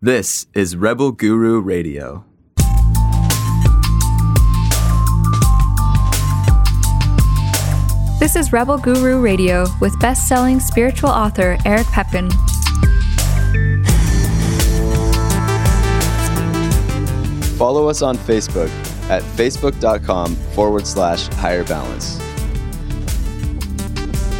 This 0.00 0.46
is 0.54 0.76
Rebel 0.76 1.10
Guru 1.10 1.58
Radio. 1.60 2.24
This 8.20 8.36
is 8.36 8.52
Rebel 8.52 8.78
Guru 8.78 9.20
Radio 9.20 9.66
with 9.80 9.98
best 9.98 10.28
selling 10.28 10.60
spiritual 10.60 11.10
author 11.10 11.58
Eric 11.64 11.88
Pepin. 11.88 12.30
Follow 17.58 17.88
us 17.88 18.00
on 18.00 18.16
Facebook 18.16 18.70
at 19.10 19.24
facebook.com 19.24 20.36
forward 20.54 20.86
slash 20.86 21.26
higher 21.26 21.64
balance. 21.64 22.18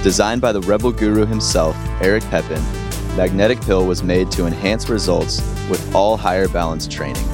Designed 0.05 0.41
by 0.41 0.53
the 0.53 0.61
Rebel 0.61 0.93
Guru 0.93 1.27
himself, 1.27 1.77
Eric 2.01 2.23
Pepin, 2.31 2.63
Magnetic 3.19 3.61
Pill 3.63 3.85
was 3.85 4.05
made 4.05 4.31
to 4.31 4.47
enhance 4.47 4.89
results 4.89 5.41
with 5.69 5.93
all 5.93 6.17
higher 6.17 6.47
balance 6.47 6.87
training, 6.87 7.29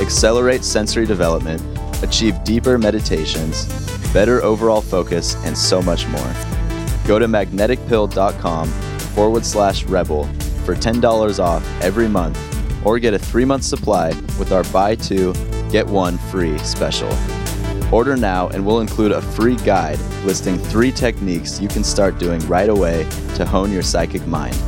accelerate 0.00 0.64
sensory 0.64 1.06
development, 1.06 1.62
achieve 2.02 2.42
deeper 2.42 2.78
meditations, 2.78 3.66
better 4.12 4.42
overall 4.42 4.80
focus, 4.80 5.36
and 5.44 5.56
so 5.56 5.80
much 5.80 6.08
more. 6.08 6.34
Go 7.06 7.20
to 7.20 7.28
magneticpill.com 7.28 8.66
forward 9.14 9.46
slash 9.46 9.84
rebel 9.84 10.24
for 10.64 10.74
$10 10.74 11.38
off 11.38 11.64
every 11.80 12.08
month 12.08 12.36
or 12.84 12.98
get 12.98 13.14
a 13.14 13.18
three 13.18 13.44
month 13.44 13.62
supply 13.62 14.08
with 14.36 14.50
our 14.50 14.64
buy 14.64 14.96
two, 14.96 15.32
get 15.70 15.86
one 15.86 16.18
free 16.18 16.58
special. 16.58 17.16
Order 17.92 18.16
now 18.16 18.48
and 18.48 18.66
we'll 18.66 18.80
include 18.80 19.12
a 19.12 19.22
free 19.22 19.54
guide 19.58 20.00
listing 20.24 20.58
three 20.58 20.90
techniques 20.90 21.60
you 21.60 21.68
can 21.68 21.84
start 21.84 22.18
doing 22.18 22.40
right 22.48 22.68
away 22.68 23.08
to 23.36 23.44
hone 23.44 23.70
your 23.70 23.82
psychic 23.82 24.26
mind. 24.26 24.60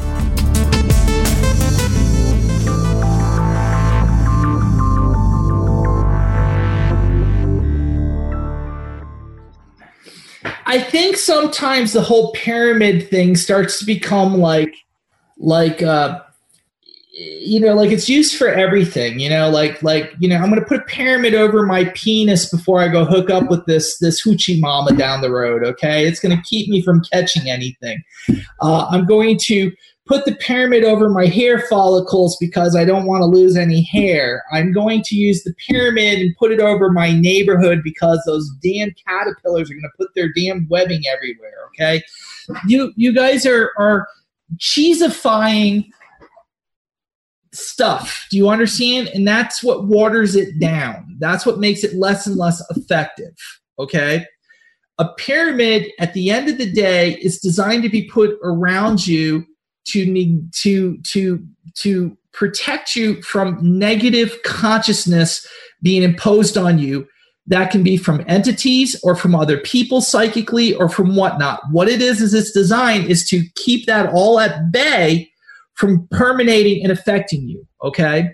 I 10.66 10.80
think 10.80 11.16
sometimes 11.16 11.92
the 11.92 12.02
whole 12.02 12.32
pyramid 12.32 13.09
thing 13.09 13.36
starts 13.36 13.78
to 13.78 13.86
become 13.86 14.38
like 14.38 14.74
like 15.38 15.82
uh 15.82 16.20
you 17.18 17.60
know 17.60 17.74
like 17.74 17.90
it's 17.90 18.08
used 18.08 18.36
for 18.36 18.48
everything 18.48 19.18
you 19.18 19.28
know 19.28 19.48
like 19.48 19.82
like 19.82 20.12
you 20.18 20.28
know 20.28 20.36
i'm 20.36 20.50
to 20.54 20.66
put 20.66 20.80
a 20.80 20.84
pyramid 20.84 21.34
over 21.34 21.64
my 21.64 21.84
penis 21.95 22.50
before 22.50 22.80
i 22.80 22.88
go 22.88 23.04
hook 23.04 23.30
up 23.30 23.48
with 23.48 23.64
this 23.64 23.98
this 23.98 24.23
hoochie 24.23 24.60
mama 24.60 24.92
down 24.95 25.23
the 25.23 25.30
road 25.30 25.64
okay? 25.64 26.06
It's 26.06 26.20
to 26.36 26.42
keep 26.42 26.68
me 26.68 26.82
from 26.82 27.02
catching 27.12 27.48
anything. 27.51 28.02
Uh, 28.60 28.86
i'm 28.90 29.06
going 29.06 29.38
to 29.45 29.73
put 30.07 30.24
the 30.24 30.35
pyramid 30.37 30.85
over 30.85 31.09
my 31.09 31.26
hair 31.26 31.60
follicles 31.60 32.37
because 32.38 32.76
i 32.76 32.85
don't 32.85 33.07
want 33.07 33.21
to 33.21 33.26
lose 33.26 33.57
any 33.57 33.82
hair 33.82 34.43
i'm 34.52 34.73
going 34.73 35.02
to 35.02 35.16
use 35.16 35.43
the 35.43 35.54
pyramid 35.68 36.18
and 36.18 36.37
put 36.37 36.52
it 36.52 36.60
over 36.60 36.90
my 36.90 37.13
neighborhood 37.13 37.80
because 37.82 38.23
those 38.26 38.51
damn 38.63 38.93
caterpillars 39.07 39.71
are 39.71 39.74
going 39.74 39.82
to 39.82 39.96
put 39.96 40.09
their 40.15 40.32
damn 40.32 40.66
webbing 40.68 41.02
everywhere 41.13 41.68
okay 41.68 42.02
you 42.66 42.93
you 42.96 43.13
guys 43.13 43.45
are 43.46 43.73
are 43.79 44.07
cheesifying 44.59 45.85
stuff. 47.57 48.26
Do 48.30 48.37
you 48.37 48.48
understand? 48.48 49.09
And 49.09 49.26
that's 49.26 49.63
what 49.63 49.87
waters 49.87 50.37
it 50.37 50.59
down. 50.60 51.16
That's 51.18 51.46
what 51.46 51.59
makes 51.59 51.85
it 51.85 51.95
less 51.95 52.26
and 52.26 52.37
less 52.37 52.63
effective. 52.70 53.35
Okay. 53.79 54.24
A 54.98 55.09
pyramid 55.15 55.91
at 55.98 56.15
the 56.15 56.30
end 56.30 56.48
of 56.48 56.59
the 56.59 56.70
day 56.70 57.15
is 57.16 57.38
designed 57.38 57.82
to 57.82 57.88
be 57.88 58.09
put 58.09 58.38
around 58.43 59.07
you 59.07 59.45
to 59.87 60.42
to 60.52 60.98
to 61.02 61.46
to 61.74 62.16
protect 62.32 62.95
you 62.96 63.23
from 63.23 63.59
negative 63.62 64.37
consciousness 64.44 65.47
being 65.82 66.03
imposed 66.03 66.56
on 66.56 66.78
you 66.78 67.06
that 67.48 67.70
can 67.70 67.82
be 67.82 67.97
from 67.97 68.25
entities 68.26 68.98
or 69.04 69.14
from 69.14 69.34
other 69.34 69.59
people 69.59 70.00
psychically 70.00 70.75
or 70.75 70.88
from 70.88 71.14
whatnot 71.16 71.60
what 71.70 71.88
it 71.88 72.02
is 72.02 72.20
is 72.20 72.34
its 72.34 72.50
design 72.50 73.02
is 73.02 73.26
to 73.28 73.42
keep 73.54 73.86
that 73.86 74.12
all 74.12 74.41
at 74.41 74.70
bay 74.72 75.30
from 75.76 76.08
permeating 76.10 76.82
and 76.82 76.91
affecting 76.91 77.47
you. 77.48 77.66
Okay. 77.82 78.32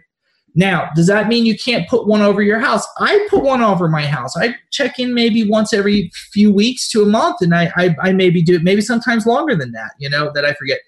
Now, 0.54 0.90
does 0.94 1.06
that 1.06 1.28
mean 1.28 1.46
you 1.46 1.58
can't 1.58 1.88
put 1.88 2.06
one 2.06 2.20
over 2.20 2.42
your 2.42 2.58
house? 2.58 2.86
I 2.98 3.26
put 3.30 3.42
one 3.42 3.62
over 3.62 3.88
my 3.88 4.06
house. 4.06 4.36
I 4.36 4.54
check 4.70 4.98
in 4.98 5.14
maybe 5.14 5.48
once 5.48 5.72
every 5.72 6.10
few 6.32 6.52
weeks 6.52 6.90
to 6.90 7.02
a 7.02 7.06
month, 7.06 7.36
and 7.40 7.54
I, 7.54 7.72
I, 7.76 7.96
I 8.02 8.12
maybe 8.12 8.42
do 8.42 8.56
it, 8.56 8.62
maybe 8.62 8.82
sometimes 8.82 9.26
longer 9.26 9.56
than 9.56 9.72
that, 9.72 9.92
you 9.98 10.10
know, 10.10 10.30
that 10.34 10.44
I 10.44 10.52
forget. 10.54 10.80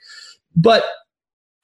But 0.57 0.85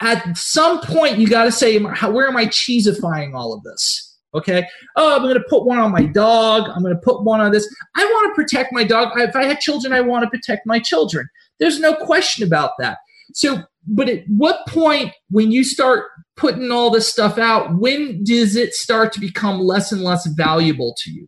at 0.01 0.37
some 0.37 0.81
point, 0.81 1.19
you 1.19 1.29
got 1.29 1.45
to 1.45 1.53
say, 1.53 1.79
where 1.79 2.29
am 2.29 2.37
I 2.37 2.47
cheesifying 2.47 3.35
all 3.35 3.53
of 3.53 3.63
this? 3.63 4.07
Okay. 4.35 4.65
Oh, 4.97 5.17
I'm 5.17 5.23
going 5.23 5.35
to 5.35 5.45
put 5.49 5.65
one 5.65 5.79
on 5.79 5.91
my 5.91 6.05
dog. 6.05 6.71
I'm 6.75 6.83
going 6.83 6.95
to 6.95 7.01
put 7.01 7.25
one 7.25 7.41
on 7.41 7.51
this. 7.51 7.69
I 7.97 8.05
want 8.05 8.31
to 8.31 8.43
protect 8.43 8.73
my 8.73 8.85
dog. 8.85 9.19
If 9.19 9.35
I 9.35 9.45
had 9.45 9.59
children, 9.59 9.93
I 9.93 10.01
want 10.01 10.25
to 10.25 10.31
protect 10.31 10.67
my 10.67 10.79
children. 10.79 11.29
There's 11.59 11.81
no 11.81 11.95
question 11.95 12.47
about 12.47 12.73
that. 12.79 12.99
So 13.35 13.65
but 13.87 14.09
at 14.09 14.25
what 14.29 14.67
point 14.67 15.13
when 15.31 15.51
you 15.51 15.65
start 15.65 16.07
putting 16.37 16.71
all 16.71 16.91
this 16.91 17.09
stuff 17.09 17.39
out 17.39 17.79
when 17.79 18.23
does 18.25 18.57
it 18.57 18.75
start 18.75 19.13
to 19.13 19.21
become 19.21 19.61
less 19.61 19.93
and 19.93 20.03
less 20.03 20.27
valuable 20.27 20.95
to 20.99 21.11
you 21.11 21.27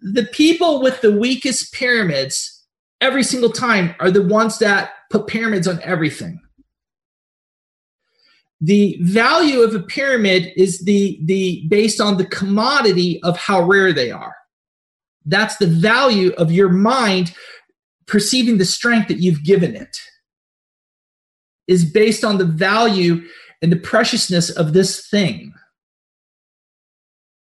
the 0.00 0.24
people 0.26 0.82
with 0.82 1.00
the 1.00 1.12
weakest 1.12 1.72
pyramids 1.72 2.64
every 3.00 3.22
single 3.22 3.50
time 3.50 3.94
are 4.00 4.10
the 4.10 4.22
ones 4.22 4.58
that 4.58 4.90
put 5.12 5.26
pyramids 5.26 5.68
on 5.68 5.80
everything 5.82 6.40
the 8.60 8.96
value 9.00 9.60
of 9.60 9.74
a 9.74 9.80
pyramid 9.80 10.52
is 10.56 10.84
the 10.84 11.20
the 11.24 11.66
based 11.68 12.00
on 12.00 12.16
the 12.16 12.26
commodity 12.26 13.20
of 13.22 13.36
how 13.36 13.62
rare 13.62 13.92
they 13.92 14.10
are 14.10 14.34
that's 15.26 15.56
the 15.58 15.66
value 15.66 16.32
of 16.38 16.50
your 16.50 16.68
mind 16.68 17.34
perceiving 18.06 18.58
the 18.58 18.64
strength 18.64 19.08
that 19.08 19.18
you've 19.18 19.44
given 19.44 19.76
it 19.76 19.96
is 21.68 21.84
based 21.84 22.24
on 22.24 22.38
the 22.38 22.44
value 22.44 23.22
and 23.62 23.70
the 23.70 23.76
preciousness 23.76 24.50
of 24.50 24.72
this 24.72 25.08
thing. 25.08 25.54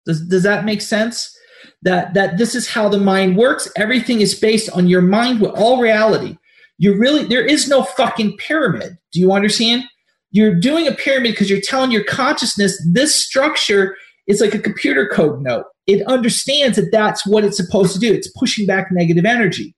Does, 0.06 0.22
does 0.28 0.44
that 0.44 0.66
make 0.66 0.82
sense? 0.82 1.36
That, 1.82 2.14
that 2.14 2.38
this 2.38 2.56
is 2.56 2.68
how 2.68 2.90
the 2.90 3.00
mind 3.00 3.38
works. 3.38 3.72
Everything 3.76 4.22
is 4.22 4.38
based 4.38 4.70
on 4.72 4.88
your 4.88 5.02
mind 5.02 5.40
with 5.40 5.52
all 5.52 5.82
reality. 5.82 6.38
You 6.80 6.98
really, 6.98 7.26
there 7.26 7.46
is 7.46 7.68
no 7.68 7.84
fucking 7.84 8.38
pyramid. 8.38 8.98
Do 9.12 9.20
you 9.20 9.32
understand? 9.32 9.84
You're 10.32 10.56
doing 10.56 10.88
a 10.88 10.92
pyramid 10.92 11.32
because 11.32 11.50
you're 11.50 11.62
telling 11.62 11.92
your 11.92 12.04
consciousness 12.04 12.82
this 12.92 13.14
structure 13.14 13.96
is 14.28 14.42
like 14.42 14.56
a 14.56 14.60
computer 14.60 15.08
code 15.08 15.42
note. 15.42 15.66
It 15.86 16.06
understands 16.08 16.78
that 16.78 16.92
that's 16.92 17.26
what 17.26 17.44
it's 17.44 17.58
supposed 17.58 17.94
to 17.94 18.00
do. 18.00 18.12
It's 18.12 18.32
pushing 18.32 18.66
back 18.66 18.92
negative 18.92 19.26
energy 19.26 19.76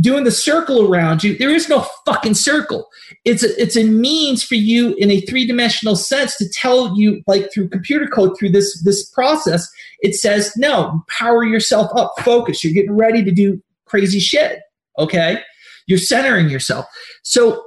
doing 0.00 0.24
the 0.24 0.30
circle 0.30 0.90
around 0.90 1.22
you 1.22 1.36
there 1.36 1.50
is 1.50 1.68
no 1.68 1.86
fucking 2.06 2.32
circle 2.32 2.88
it's 3.26 3.42
a, 3.42 3.60
it's 3.60 3.76
a 3.76 3.84
means 3.84 4.42
for 4.42 4.54
you 4.54 4.94
in 4.94 5.10
a 5.10 5.20
three-dimensional 5.22 5.96
sense 5.96 6.36
to 6.36 6.48
tell 6.48 6.96
you 6.96 7.22
like 7.26 7.52
through 7.52 7.68
computer 7.68 8.06
code 8.06 8.36
through 8.38 8.48
this 8.48 8.82
this 8.84 9.06
process 9.10 9.68
it 10.00 10.14
says 10.14 10.56
no 10.56 11.02
power 11.08 11.44
yourself 11.44 11.90
up 11.94 12.14
focus 12.20 12.64
you're 12.64 12.72
getting 12.72 12.96
ready 12.96 13.22
to 13.22 13.30
do 13.30 13.62
crazy 13.84 14.18
shit 14.18 14.60
okay 14.98 15.42
you're 15.86 15.98
centering 15.98 16.48
yourself 16.48 16.86
so 17.22 17.64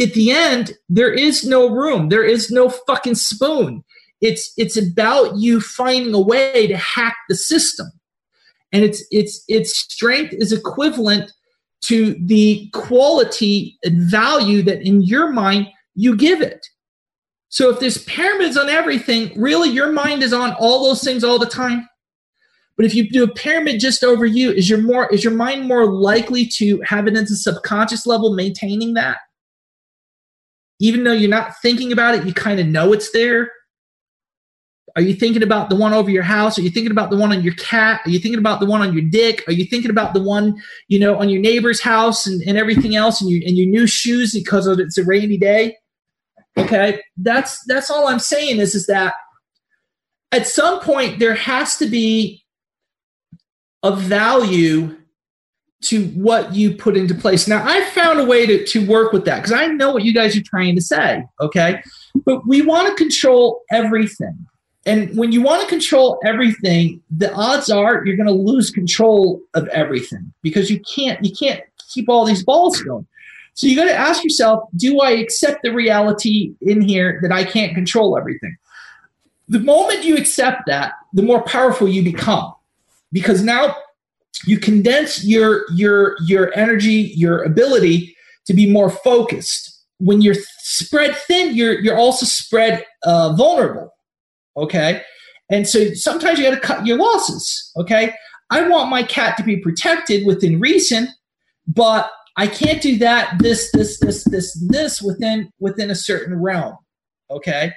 at 0.00 0.12
the 0.14 0.30
end 0.30 0.72
there 0.88 1.12
is 1.12 1.44
no 1.44 1.70
room 1.70 2.08
there 2.08 2.24
is 2.24 2.50
no 2.50 2.68
fucking 2.68 3.14
spoon 3.14 3.84
it's 4.20 4.52
it's 4.56 4.76
about 4.76 5.36
you 5.36 5.60
finding 5.60 6.14
a 6.14 6.20
way 6.20 6.66
to 6.66 6.76
hack 6.76 7.16
the 7.28 7.34
system 7.34 7.86
and 8.72 8.82
it's 8.84 9.04
it's 9.10 9.44
its 9.46 9.76
strength 9.78 10.34
is 10.34 10.52
equivalent 10.52 11.32
to 11.84 12.16
the 12.24 12.68
quality 12.72 13.78
and 13.84 14.02
value 14.10 14.62
that 14.62 14.82
in 14.82 15.02
your 15.02 15.30
mind 15.30 15.68
you 15.94 16.16
give 16.16 16.40
it. 16.40 16.66
So 17.50 17.70
if 17.70 17.78
there's 17.78 18.02
pyramids 18.04 18.56
on 18.56 18.68
everything, 18.68 19.30
really 19.40 19.68
your 19.68 19.92
mind 19.92 20.22
is 20.22 20.32
on 20.32 20.54
all 20.54 20.84
those 20.84 21.04
things 21.04 21.22
all 21.22 21.38
the 21.38 21.46
time. 21.46 21.88
But 22.76 22.86
if 22.86 22.94
you 22.94 23.08
do 23.08 23.22
a 23.22 23.32
pyramid 23.32 23.80
just 23.80 24.02
over 24.02 24.26
you, 24.26 24.50
is 24.50 24.68
your 24.68 24.82
more 24.82 25.12
is 25.12 25.22
your 25.22 25.32
mind 25.32 25.66
more 25.68 25.86
likely 25.86 26.46
to 26.54 26.80
have 26.84 27.06
it 27.06 27.16
at 27.16 27.28
the 27.28 27.36
subconscious 27.36 28.06
level 28.06 28.34
maintaining 28.34 28.94
that? 28.94 29.18
Even 30.80 31.04
though 31.04 31.12
you're 31.12 31.30
not 31.30 31.52
thinking 31.62 31.92
about 31.92 32.16
it, 32.16 32.26
you 32.26 32.34
kind 32.34 32.58
of 32.58 32.66
know 32.66 32.92
it's 32.92 33.12
there. 33.12 33.50
Are 34.96 35.02
you 35.02 35.14
thinking 35.14 35.42
about 35.42 35.70
the 35.70 35.76
one 35.76 35.92
over 35.92 36.10
your 36.10 36.22
house? 36.22 36.58
Are 36.58 36.62
you 36.62 36.70
thinking 36.70 36.92
about 36.92 37.10
the 37.10 37.16
one 37.16 37.32
on 37.32 37.42
your 37.42 37.54
cat? 37.54 38.00
Are 38.04 38.10
you 38.10 38.18
thinking 38.20 38.38
about 38.38 38.60
the 38.60 38.66
one 38.66 38.80
on 38.80 38.92
your 38.92 39.02
dick? 39.02 39.42
Are 39.48 39.52
you 39.52 39.64
thinking 39.64 39.90
about 39.90 40.14
the 40.14 40.22
one, 40.22 40.60
you 40.86 41.00
know, 41.00 41.16
on 41.16 41.28
your 41.28 41.40
neighbor's 41.40 41.80
house 41.80 42.26
and, 42.26 42.40
and 42.42 42.56
everything 42.56 42.94
else 42.94 43.20
and, 43.20 43.28
you, 43.28 43.42
and 43.44 43.56
your 43.56 43.66
new 43.66 43.88
shoes 43.88 44.32
because 44.32 44.68
of, 44.68 44.78
it's 44.78 44.98
a 44.98 45.04
rainy 45.04 45.36
day? 45.36 45.76
Okay. 46.56 47.00
That's, 47.16 47.64
that's 47.66 47.90
all 47.90 48.06
I'm 48.06 48.20
saying 48.20 48.60
is, 48.60 48.76
is 48.76 48.86
that 48.86 49.14
at 50.30 50.46
some 50.46 50.78
point 50.78 51.18
there 51.18 51.34
has 51.34 51.76
to 51.78 51.86
be 51.86 52.43
a 53.84 53.94
value 53.94 54.96
to 55.82 56.06
what 56.08 56.54
you 56.54 56.74
put 56.74 56.96
into 56.96 57.14
place. 57.14 57.46
Now, 57.46 57.62
I 57.64 57.84
found 57.90 58.18
a 58.18 58.24
way 58.24 58.46
to, 58.46 58.64
to 58.64 58.86
work 58.86 59.12
with 59.12 59.26
that 59.26 59.36
because 59.36 59.52
I 59.52 59.66
know 59.66 59.92
what 59.92 60.02
you 60.02 60.14
guys 60.14 60.34
are 60.36 60.42
trying 60.42 60.74
to 60.76 60.80
say. 60.80 61.24
Okay. 61.40 61.82
But 62.24 62.46
we 62.46 62.62
want 62.62 62.88
to 62.88 62.94
control 62.94 63.60
everything. 63.70 64.46
And 64.86 65.16
when 65.16 65.32
you 65.32 65.42
want 65.42 65.62
to 65.62 65.68
control 65.68 66.18
everything, 66.24 67.02
the 67.14 67.32
odds 67.34 67.70
are 67.70 68.04
you're 68.04 68.16
going 68.16 68.26
to 68.26 68.32
lose 68.32 68.70
control 68.70 69.40
of 69.54 69.68
everything 69.68 70.32
because 70.42 70.70
you 70.70 70.80
can't 70.80 71.22
you 71.24 71.34
can't 71.34 71.62
keep 71.90 72.08
all 72.08 72.24
these 72.24 72.44
balls 72.44 72.80
going. 72.82 73.06
So 73.54 73.66
you 73.66 73.76
got 73.76 73.84
to 73.84 73.94
ask 73.94 74.24
yourself, 74.24 74.68
do 74.76 75.00
I 75.00 75.12
accept 75.12 75.62
the 75.62 75.72
reality 75.72 76.54
in 76.60 76.80
here 76.80 77.20
that 77.22 77.32
I 77.32 77.44
can't 77.44 77.74
control 77.74 78.18
everything? 78.18 78.56
The 79.48 79.60
moment 79.60 80.04
you 80.04 80.16
accept 80.16 80.62
that, 80.66 80.94
the 81.12 81.22
more 81.22 81.42
powerful 81.42 81.88
you 81.88 82.02
become. 82.02 82.53
Because 83.14 83.42
now 83.42 83.74
you 84.44 84.58
condense 84.58 85.24
your 85.24 85.64
your 85.72 86.16
your 86.26 86.54
energy, 86.54 87.14
your 87.16 87.42
ability 87.42 88.14
to 88.46 88.52
be 88.52 88.70
more 88.70 88.90
focused. 88.90 89.70
When 89.98 90.20
you're 90.20 90.36
spread 90.58 91.16
thin, 91.16 91.54
you're 91.54 91.80
you're 91.80 91.96
also 91.96 92.26
spread 92.26 92.84
uh, 93.04 93.32
vulnerable 93.32 93.94
Okay. 94.56 95.02
And 95.50 95.68
so 95.68 95.92
sometimes 95.94 96.38
you 96.38 96.44
got 96.44 96.54
to 96.54 96.60
cut 96.60 96.86
your 96.86 96.98
losses. 96.98 97.70
Okay. 97.76 98.14
I 98.50 98.68
want 98.68 98.90
my 98.90 99.02
cat 99.02 99.36
to 99.38 99.42
be 99.42 99.56
protected 99.56 100.26
within 100.26 100.60
reason, 100.60 101.08
but 101.66 102.10
I 102.36 102.46
can't 102.46 102.82
do 102.82 102.98
that 102.98 103.38
this, 103.38 103.70
this, 103.72 103.98
this, 104.00 104.24
this, 104.24 104.54
this 104.68 105.02
within 105.02 105.50
within 105.60 105.90
a 105.90 105.94
certain 105.94 106.40
realm. 106.40 106.76
Okay. 107.30 107.72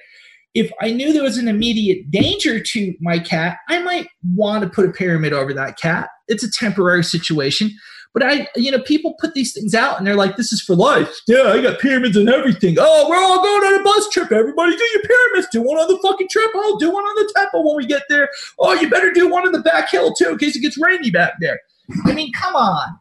If 0.57 0.71
I 0.81 0.89
knew 0.89 1.13
there 1.13 1.21
was 1.21 1.37
an 1.37 1.47
immediate 1.47 2.09
danger 2.09 2.59
to 2.59 2.95
my 2.99 3.19
cat, 3.19 3.59
I 3.69 3.77
might 3.77 4.07
want 4.33 4.63
to 4.63 4.69
put 4.69 4.89
a 4.89 4.91
pyramid 4.91 5.31
over 5.31 5.53
that 5.53 5.77
cat. 5.77 6.09
It's 6.27 6.43
a 6.43 6.51
temporary 6.51 7.03
situation. 7.03 7.69
But 8.11 8.23
I, 8.23 8.47
you 8.55 8.71
know, 8.71 8.79
people 8.81 9.13
put 9.19 9.35
these 9.35 9.53
things 9.53 9.75
out 9.75 9.99
and 9.99 10.07
they're 10.07 10.15
like, 10.15 10.35
this 10.35 10.51
is 10.51 10.59
for 10.59 10.75
life. 10.75 11.21
Yeah, 11.27 11.51
I 11.53 11.61
got 11.61 11.79
pyramids 11.79 12.17
and 12.17 12.27
everything. 12.27 12.77
Oh, 12.79 13.07
we're 13.07 13.17
all 13.17 13.43
going 13.43 13.71
on 13.71 13.79
a 13.79 13.83
bus 13.83 14.09
trip. 14.09 14.31
Everybody 14.31 14.75
do 14.75 14.83
your 14.93 15.03
pyramids. 15.03 15.47
Do 15.51 15.61
one 15.61 15.77
on 15.77 15.87
the 15.87 15.99
fucking 16.01 16.27
trip. 16.31 16.49
I'll 16.55 16.77
do 16.77 16.89
one 16.89 17.03
on 17.03 17.15
the 17.23 17.31
temple 17.35 17.63
when 17.67 17.77
we 17.77 17.85
get 17.85 18.01
there. 18.09 18.27
Oh, 18.57 18.73
you 18.73 18.89
better 18.89 19.11
do 19.11 19.29
one 19.29 19.45
on 19.45 19.51
the 19.51 19.61
back 19.61 19.91
hill 19.91 20.11
too 20.15 20.29
in 20.29 20.39
case 20.39 20.55
it 20.55 20.61
gets 20.61 20.79
rainy 20.81 21.11
back 21.11 21.33
there. 21.39 21.59
I 22.05 22.13
mean, 22.13 22.33
come 22.33 22.55
on. 22.55 22.99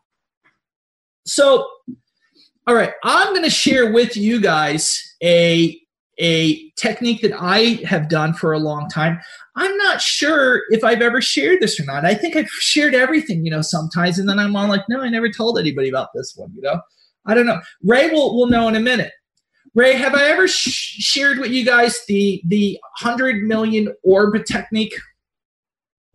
So, 1.24 1.66
all 2.66 2.74
right, 2.74 2.92
I'm 3.02 3.28
going 3.32 3.44
to 3.44 3.50
share 3.50 3.90
with 3.90 4.18
you 4.18 4.42
guys 4.42 5.14
a 5.22 5.80
a 6.18 6.70
technique 6.70 7.20
that 7.22 7.32
I 7.38 7.80
have 7.84 8.08
done 8.08 8.32
for 8.32 8.52
a 8.52 8.58
long 8.58 8.88
time. 8.88 9.20
I'm 9.54 9.76
not 9.76 10.00
sure 10.00 10.62
if 10.70 10.84
I've 10.84 11.02
ever 11.02 11.20
shared 11.20 11.60
this 11.60 11.78
or 11.80 11.84
not. 11.84 12.04
I 12.04 12.14
think 12.14 12.36
I've 12.36 12.48
shared 12.48 12.94
everything, 12.94 13.44
you 13.44 13.50
know, 13.50 13.62
sometimes, 13.62 14.18
and 14.18 14.28
then 14.28 14.38
I'm 14.38 14.56
all 14.56 14.68
like, 14.68 14.82
no, 14.88 15.00
I 15.00 15.08
never 15.08 15.30
told 15.30 15.58
anybody 15.58 15.88
about 15.88 16.08
this 16.14 16.34
one, 16.36 16.52
you 16.54 16.62
know. 16.62 16.80
I 17.26 17.34
don't 17.34 17.46
know. 17.46 17.60
Ray 17.82 18.10
will 18.10 18.36
will 18.36 18.46
know 18.46 18.68
in 18.68 18.76
a 18.76 18.80
minute. 18.80 19.12
Ray, 19.74 19.94
have 19.94 20.14
I 20.14 20.24
ever 20.24 20.48
sh- 20.48 20.96
shared 21.02 21.38
with 21.38 21.50
you 21.50 21.64
guys 21.64 22.00
the 22.06 22.40
the 22.46 22.78
hundred 22.96 23.42
million 23.42 23.92
orb 24.04 24.42
technique? 24.46 24.94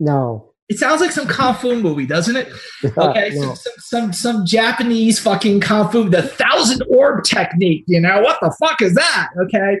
No. 0.00 0.52
It 0.68 0.78
sounds 0.78 1.02
like 1.02 1.12
some 1.12 1.26
kung 1.26 1.54
fu 1.54 1.78
movie, 1.78 2.06
doesn't 2.06 2.34
it? 2.34 2.48
Okay, 2.96 3.30
no. 3.34 3.54
some, 3.54 3.72
some 3.78 4.12
some 4.12 4.46
Japanese 4.46 5.18
fucking 5.18 5.60
kung 5.60 5.90
fu, 5.90 6.08
the 6.08 6.22
thousand 6.22 6.82
orb 6.88 7.24
technique. 7.24 7.84
You 7.86 8.00
know 8.00 8.22
what 8.22 8.38
the 8.40 8.54
fuck 8.58 8.80
is 8.80 8.94
that? 8.94 9.28
Okay, 9.44 9.78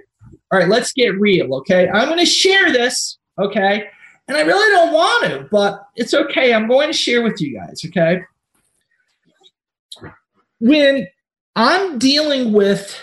all 0.52 0.58
right, 0.58 0.68
let's 0.68 0.92
get 0.92 1.18
real. 1.18 1.54
Okay, 1.56 1.88
I'm 1.88 2.06
going 2.06 2.18
to 2.18 2.26
share 2.26 2.70
this 2.70 3.18
Okay. 3.38 3.84
And 4.28 4.36
I 4.36 4.42
really 4.42 4.74
don't 4.74 4.92
want 4.92 5.24
to, 5.24 5.48
but 5.50 5.82
it's 5.96 6.14
okay. 6.14 6.54
I'm 6.54 6.68
going 6.68 6.90
to 6.90 6.96
share 6.96 7.22
with 7.22 7.40
you 7.40 7.58
guys. 7.58 7.82
Okay. 7.84 8.20
When 10.60 11.08
I'm 11.56 11.98
dealing 11.98 12.52
with 12.52 13.02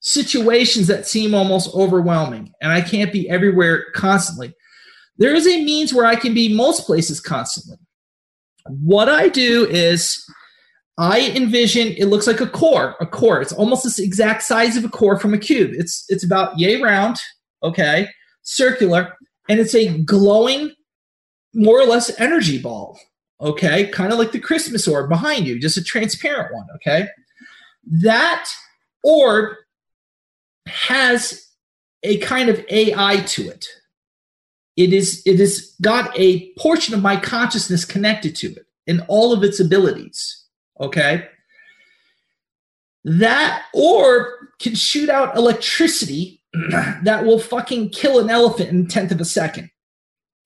situations 0.00 0.86
that 0.86 1.06
seem 1.06 1.34
almost 1.34 1.74
overwhelming 1.74 2.52
and 2.62 2.72
I 2.72 2.80
can't 2.80 3.12
be 3.12 3.28
everywhere 3.28 3.86
constantly, 3.94 4.54
there 5.18 5.34
is 5.34 5.46
a 5.46 5.62
means 5.62 5.92
where 5.92 6.06
I 6.06 6.16
can 6.16 6.32
be 6.32 6.54
most 6.54 6.86
places 6.86 7.20
constantly. 7.20 7.76
What 8.66 9.08
I 9.08 9.28
do 9.28 9.66
is 9.66 10.24
I 10.98 11.32
envision 11.34 11.94
it 11.96 12.06
looks 12.06 12.26
like 12.26 12.40
a 12.40 12.46
core, 12.46 12.96
a 13.00 13.06
core. 13.06 13.40
It's 13.40 13.52
almost 13.52 13.84
the 13.96 14.04
exact 14.04 14.42
size 14.42 14.76
of 14.76 14.84
a 14.84 14.88
core 14.88 15.18
from 15.18 15.32
a 15.32 15.38
cube. 15.38 15.70
It's 15.74 16.04
it's 16.08 16.24
about 16.24 16.58
yay 16.58 16.82
round, 16.82 17.16
okay? 17.62 18.08
circular, 18.48 19.14
and 19.48 19.60
it's 19.60 19.74
a 19.74 19.98
glowing, 20.02 20.72
more 21.54 21.80
or 21.80 21.84
less 21.84 22.18
energy 22.18 22.58
ball. 22.60 22.98
Okay, 23.40 23.86
kind 23.88 24.12
of 24.12 24.18
like 24.18 24.32
the 24.32 24.40
Christmas 24.40 24.88
orb 24.88 25.08
behind 25.08 25.46
you, 25.46 25.60
just 25.60 25.76
a 25.76 25.84
transparent 25.84 26.52
one. 26.52 26.66
Okay, 26.76 27.06
that 28.02 28.48
orb 29.04 29.54
has 30.66 31.46
a 32.02 32.18
kind 32.18 32.48
of 32.48 32.64
AI 32.68 33.20
to 33.26 33.48
it. 33.48 33.64
It 34.76 34.92
is 34.92 35.22
it 35.24 35.38
has 35.38 35.74
got 35.80 36.18
a 36.18 36.52
portion 36.54 36.94
of 36.94 37.02
my 37.02 37.16
consciousness 37.16 37.84
connected 37.84 38.34
to 38.36 38.48
it 38.48 38.66
and 38.88 39.04
all 39.06 39.32
of 39.32 39.44
its 39.44 39.60
abilities. 39.60 40.46
Okay. 40.80 41.26
That 43.04 43.64
orb 43.74 44.26
can 44.60 44.74
shoot 44.74 45.08
out 45.08 45.36
electricity 45.36 46.42
that 47.02 47.24
will 47.24 47.38
fucking 47.38 47.90
kill 47.90 48.18
an 48.18 48.30
elephant 48.30 48.70
in 48.70 48.84
a 48.84 48.88
tenth 48.88 49.12
of 49.12 49.20
a 49.20 49.24
second. 49.24 49.70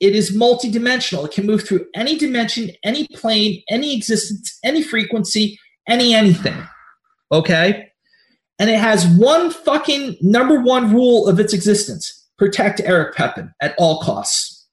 It 0.00 0.16
is 0.16 0.36
multidimensional. 0.36 1.26
It 1.26 1.32
can 1.32 1.46
move 1.46 1.66
through 1.66 1.86
any 1.94 2.18
dimension, 2.18 2.70
any 2.84 3.06
plane, 3.14 3.62
any 3.70 3.96
existence, 3.96 4.58
any 4.64 4.82
frequency, 4.82 5.58
any 5.88 6.12
anything. 6.12 6.56
Okay? 7.30 7.88
And 8.58 8.68
it 8.68 8.78
has 8.78 9.06
one 9.06 9.50
fucking 9.50 10.16
number 10.20 10.60
one 10.60 10.92
rule 10.92 11.28
of 11.28 11.38
its 11.40 11.52
existence 11.52 12.28
protect 12.36 12.80
Eric 12.80 13.14
Pepin 13.14 13.52
at 13.60 13.74
all 13.78 14.00
costs. 14.00 14.66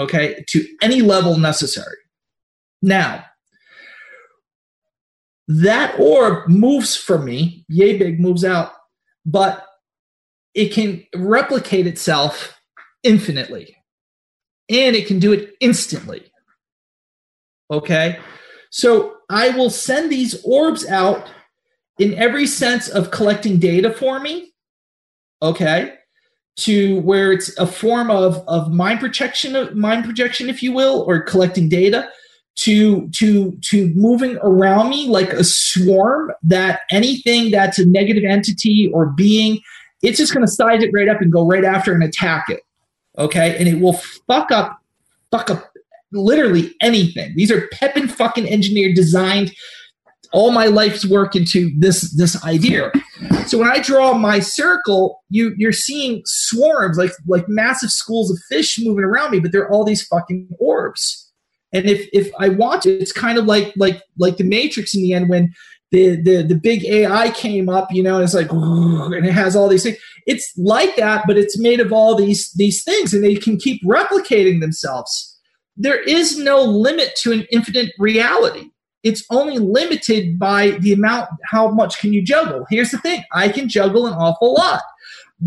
Okay? 0.00 0.44
To 0.48 0.66
any 0.82 1.02
level 1.02 1.38
necessary. 1.38 1.96
Now, 2.82 3.24
that 5.48 5.98
orb 5.98 6.48
moves 6.48 6.96
from 6.96 7.24
me, 7.24 7.64
yay 7.68 7.98
big 7.98 8.20
moves 8.20 8.44
out, 8.44 8.72
but 9.26 9.66
it 10.54 10.72
can 10.72 11.04
replicate 11.14 11.86
itself 11.86 12.58
infinitely 13.02 13.76
and 14.68 14.96
it 14.96 15.06
can 15.06 15.18
do 15.18 15.32
it 15.32 15.54
instantly. 15.60 16.30
Okay. 17.70 18.18
So 18.70 19.16
I 19.30 19.50
will 19.50 19.70
send 19.70 20.10
these 20.10 20.42
orbs 20.44 20.86
out 20.86 21.30
in 21.98 22.14
every 22.14 22.46
sense 22.46 22.88
of 22.88 23.10
collecting 23.10 23.58
data 23.58 23.92
for 23.92 24.20
me. 24.20 24.52
Okay. 25.42 25.94
To 26.58 27.00
where 27.00 27.32
it's 27.32 27.56
a 27.58 27.66
form 27.66 28.10
of, 28.10 28.44
of 28.48 28.72
mind 28.72 29.00
projection, 29.00 29.78
mind 29.78 30.04
projection, 30.04 30.48
if 30.48 30.62
you 30.62 30.72
will, 30.72 31.04
or 31.06 31.20
collecting 31.20 31.68
data 31.68 32.08
to 32.56 33.08
to 33.08 33.50
to 33.62 33.92
moving 33.94 34.38
around 34.42 34.88
me 34.88 35.08
like 35.08 35.32
a 35.32 35.42
swarm 35.42 36.32
that 36.42 36.80
anything 36.90 37.50
that's 37.50 37.78
a 37.78 37.86
negative 37.86 38.22
entity 38.24 38.90
or 38.94 39.06
being 39.06 39.60
it's 40.04 40.18
just 40.18 40.34
going 40.34 40.46
to 40.46 40.52
size 40.52 40.82
it 40.82 40.90
right 40.92 41.08
up 41.08 41.20
and 41.20 41.32
go 41.32 41.46
right 41.46 41.64
after 41.64 41.92
and 41.92 42.02
attack 42.02 42.44
it. 42.48 42.60
Okay. 43.18 43.56
And 43.58 43.66
it 43.66 43.80
will 43.80 43.94
fuck 43.94 44.50
up, 44.50 44.78
fuck 45.30 45.50
up 45.50 45.72
literally 46.12 46.74
anything. 46.80 47.34
These 47.36 47.50
are 47.50 47.68
Pepin 47.72 48.08
fucking 48.08 48.48
engineered, 48.48 48.94
designed 48.94 49.52
all 50.32 50.50
my 50.50 50.66
life's 50.66 51.06
work 51.06 51.36
into 51.36 51.70
this 51.78 52.12
this 52.16 52.44
idea. 52.44 52.90
So 53.46 53.56
when 53.56 53.68
I 53.68 53.78
draw 53.78 54.14
my 54.14 54.40
circle, 54.40 55.22
you 55.30 55.54
you're 55.56 55.72
seeing 55.72 56.22
swarms 56.26 56.98
like 56.98 57.12
like 57.28 57.48
massive 57.48 57.90
schools 57.90 58.32
of 58.32 58.38
fish 58.48 58.80
moving 58.82 59.04
around 59.04 59.30
me, 59.30 59.38
but 59.38 59.52
they're 59.52 59.70
all 59.70 59.84
these 59.84 60.04
fucking 60.06 60.48
orbs. 60.58 61.32
And 61.74 61.86
if 61.86 62.08
if 62.12 62.30
I 62.38 62.48
want 62.48 62.82
to, 62.82 62.90
it's 62.90 63.12
kind 63.12 63.36
of 63.36 63.44
like 63.44 63.74
like 63.76 64.00
like 64.16 64.36
the 64.36 64.44
Matrix 64.44 64.94
in 64.94 65.02
the 65.02 65.12
end 65.12 65.28
when 65.28 65.52
the 65.90 66.16
the 66.22 66.42
the 66.42 66.54
big 66.54 66.84
AI 66.84 67.30
came 67.30 67.68
up, 67.68 67.92
you 67.92 68.02
know, 68.02 68.14
and 68.14 68.24
it's 68.24 68.32
like 68.32 68.50
and 68.50 69.26
it 69.26 69.32
has 69.32 69.56
all 69.56 69.68
these 69.68 69.82
things. 69.82 69.98
It's 70.26 70.52
like 70.56 70.96
that, 70.96 71.24
but 71.26 71.36
it's 71.36 71.58
made 71.58 71.80
of 71.80 71.92
all 71.92 72.14
these 72.14 72.52
these 72.52 72.82
things, 72.84 73.12
and 73.12 73.22
they 73.22 73.34
can 73.34 73.56
keep 73.56 73.82
replicating 73.84 74.60
themselves. 74.60 75.36
There 75.76 76.00
is 76.00 76.38
no 76.38 76.62
limit 76.62 77.16
to 77.22 77.32
an 77.32 77.44
infinite 77.50 77.92
reality. 77.98 78.70
It's 79.02 79.24
only 79.30 79.58
limited 79.58 80.38
by 80.38 80.70
the 80.80 80.92
amount 80.92 81.28
how 81.50 81.68
much 81.68 81.98
can 81.98 82.12
you 82.12 82.22
juggle. 82.22 82.64
Here's 82.70 82.92
the 82.92 82.98
thing: 82.98 83.24
I 83.32 83.48
can 83.48 83.68
juggle 83.68 84.06
an 84.06 84.14
awful 84.14 84.54
lot. 84.54 84.82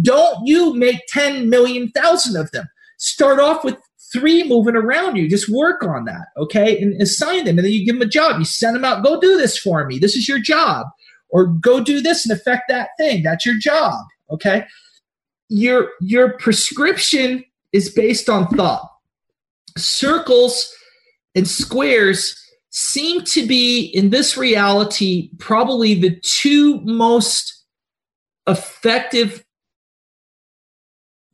Don't 0.01 0.45
you 0.45 0.75
make 0.75 1.01
10 1.07 1.49
million 1.49 1.89
thousand 1.91 2.35
of 2.35 2.51
them. 2.51 2.67
Start 2.97 3.39
off 3.39 3.63
with 3.63 3.77
three 4.11 4.47
moving 4.47 4.75
around 4.75 5.15
you. 5.15 5.29
Just 5.29 5.49
work 5.49 5.83
on 5.83 6.05
that, 6.05 6.27
okay? 6.37 6.79
And 6.79 6.99
assign 7.01 7.45
them. 7.45 7.57
And 7.57 7.65
then 7.65 7.73
you 7.73 7.85
give 7.85 7.95
them 7.95 8.07
a 8.07 8.09
job. 8.09 8.39
You 8.39 8.45
send 8.45 8.75
them 8.75 8.85
out, 8.85 9.03
go 9.03 9.19
do 9.19 9.37
this 9.37 9.57
for 9.57 9.85
me. 9.85 9.99
This 9.99 10.15
is 10.15 10.27
your 10.27 10.39
job. 10.39 10.87
Or 11.29 11.47
go 11.47 11.83
do 11.83 11.99
this 11.99 12.25
and 12.25 12.37
affect 12.37 12.63
that 12.69 12.89
thing. 12.97 13.23
That's 13.23 13.45
your 13.45 13.57
job, 13.59 13.95
okay? 14.29 14.65
Your, 15.49 15.89
your 15.99 16.37
prescription 16.37 17.43
is 17.73 17.89
based 17.89 18.29
on 18.29 18.47
thought. 18.47 18.89
Circles 19.77 20.73
and 21.35 21.47
squares 21.47 22.41
seem 22.69 23.23
to 23.25 23.45
be, 23.45 23.81
in 23.81 24.09
this 24.09 24.37
reality, 24.37 25.31
probably 25.37 25.95
the 25.95 26.19
two 26.23 26.79
most 26.81 27.65
effective 28.47 29.43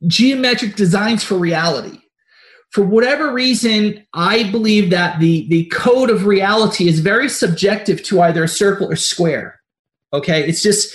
geometric 0.06 0.74
designs 0.74 1.22
for 1.22 1.36
reality. 1.36 1.98
For 2.74 2.82
whatever 2.82 3.32
reason, 3.32 4.04
I 4.14 4.50
believe 4.50 4.90
that 4.90 5.20
the, 5.20 5.46
the 5.48 5.66
code 5.66 6.10
of 6.10 6.26
reality 6.26 6.88
is 6.88 6.98
very 6.98 7.28
subjective 7.28 8.02
to 8.02 8.20
either 8.20 8.42
a 8.42 8.48
circle 8.48 8.90
or 8.90 8.96
square. 8.96 9.60
Okay, 10.12 10.44
it's 10.44 10.60
just 10.60 10.92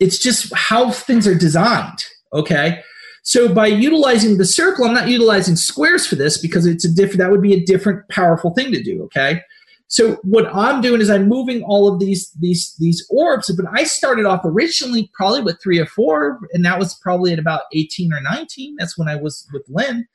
it's 0.00 0.18
just 0.18 0.50
how 0.54 0.90
things 0.90 1.26
are 1.26 1.34
designed. 1.34 1.98
Okay, 2.32 2.82
so 3.24 3.52
by 3.52 3.66
utilizing 3.66 4.38
the 4.38 4.46
circle, 4.46 4.86
I'm 4.86 4.94
not 4.94 5.08
utilizing 5.08 5.54
squares 5.54 6.06
for 6.06 6.14
this 6.14 6.38
because 6.38 6.64
it's 6.64 6.86
a 6.86 6.90
different. 6.90 7.18
That 7.18 7.30
would 7.30 7.42
be 7.42 7.52
a 7.52 7.62
different 7.62 8.08
powerful 8.08 8.54
thing 8.54 8.72
to 8.72 8.82
do. 8.82 9.02
Okay, 9.02 9.42
so 9.88 10.14
what 10.22 10.46
I'm 10.54 10.80
doing 10.80 11.02
is 11.02 11.10
I'm 11.10 11.28
moving 11.28 11.62
all 11.62 11.92
of 11.92 12.00
these 12.00 12.30
these 12.40 12.74
these 12.78 13.06
orbs. 13.10 13.54
But 13.54 13.66
I 13.70 13.84
started 13.84 14.24
off 14.24 14.40
originally 14.46 15.10
probably 15.12 15.42
with 15.42 15.60
three 15.62 15.78
or 15.78 15.86
four, 15.86 16.40
and 16.54 16.64
that 16.64 16.78
was 16.78 16.94
probably 17.02 17.34
at 17.34 17.38
about 17.38 17.64
18 17.74 18.14
or 18.14 18.22
19. 18.22 18.76
That's 18.78 18.96
when 18.96 19.08
I 19.08 19.16
was 19.16 19.46
with 19.52 19.64
Lynn, 19.68 20.08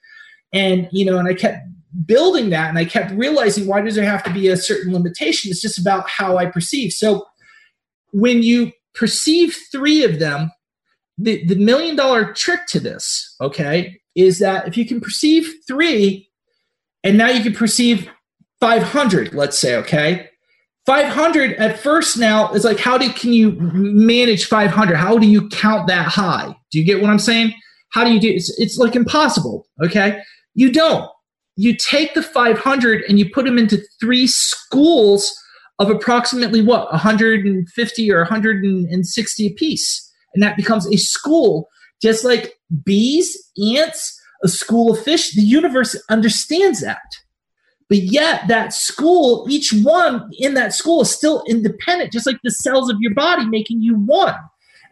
and 0.54 0.88
you 0.92 1.06
know, 1.06 1.18
and 1.18 1.28
I 1.28 1.34
kept 1.34 1.68
building 2.06 2.50
that, 2.52 2.70
and 2.70 2.78
I 2.78 2.86
kept 2.86 3.12
realizing 3.12 3.68
why 3.68 3.82
does 3.82 3.96
there 3.96 4.06
have 4.06 4.24
to 4.24 4.34
be 4.34 4.48
a 4.48 4.58
certain 4.58 4.94
limitation? 4.94 5.52
It's 5.52 5.62
just 5.62 5.78
about 5.78 6.10
how 6.10 6.38
I 6.38 6.46
perceive. 6.46 6.92
So 6.94 7.26
when 8.12 8.44
you 8.44 8.72
perceive 8.94 9.58
three 9.72 10.04
of 10.04 10.20
them, 10.20 10.52
the, 11.18 11.46
the 11.46 11.56
million 11.56 11.96
dollar 11.96 12.34
trick 12.34 12.66
to 12.68 12.80
this, 12.80 13.36
okay, 13.42 14.00
is 14.16 14.40
that 14.40 14.68
if 14.68 14.78
you 14.78 14.86
can 14.86 15.02
perceive 15.02 15.52
three, 15.68 16.30
and 17.04 17.18
now 17.18 17.30
you 17.30 17.44
can 17.44 17.54
perceive 17.54 18.10
500, 18.60 19.34
let's 19.34 19.60
say, 19.60 19.76
okay? 19.76 20.30
500 20.86 21.54
at 21.54 21.80
first 21.80 22.18
now 22.18 22.52
is 22.54 22.66
like, 22.66 22.80
how 22.80 22.98
do 22.98 23.10
can 23.10 23.34
you 23.34 23.54
manage 23.60 24.46
500? 24.46 24.96
How 24.96 25.18
do 25.18 25.28
you 25.28 25.48
count 25.50 25.88
that 25.88 26.08
high? 26.08 26.54
Do 26.72 26.80
you 26.80 26.86
get 26.86 27.02
what 27.02 27.10
I'm 27.10 27.20
saying? 27.20 27.54
How 27.92 28.04
do 28.04 28.12
you 28.12 28.20
do 28.20 28.30
it's, 28.30 28.58
it's 28.60 28.78
like 28.78 28.96
impossible, 28.96 29.68
okay? 29.84 30.22
You 30.54 30.72
don't. 30.72 31.10
You 31.56 31.76
take 31.76 32.14
the 32.14 32.24
500 32.24 33.04
and 33.08 33.20
you 33.20 33.30
put 33.30 33.46
them 33.46 33.58
into 33.58 33.84
three 34.00 34.28
schools 34.28 35.32
of 35.80 35.90
approximately 35.90 36.62
what 36.62 36.92
150 36.92 38.12
or 38.12 38.18
160 38.20 39.48
a 39.48 39.54
piece, 39.54 40.12
and 40.34 40.44
that 40.44 40.58
becomes 40.58 40.88
a 40.88 40.98
school, 40.98 41.68
just 42.02 42.24
like 42.24 42.54
bees, 42.84 43.38
ants, 43.76 44.20
a 44.44 44.48
school 44.48 44.94
of 44.94 45.04
fish. 45.04 45.34
The 45.34 45.42
universe 45.42 46.02
understands 46.10 46.82
that. 46.82 47.02
But 47.90 48.00
yet, 48.00 48.48
that 48.48 48.74
school, 48.74 49.46
each 49.50 49.72
one 49.84 50.30
in 50.40 50.54
that 50.56 50.74
school 50.74 51.02
is 51.02 51.12
still 51.12 51.44
independent, 51.48 52.12
just 52.12 52.26
like 52.26 52.40
the 52.44 52.52
cells 52.52 52.90
of 52.90 52.98
your 53.00 53.14
body 53.14 53.46
making 53.46 53.82
you 53.82 53.96
one. 53.96 54.36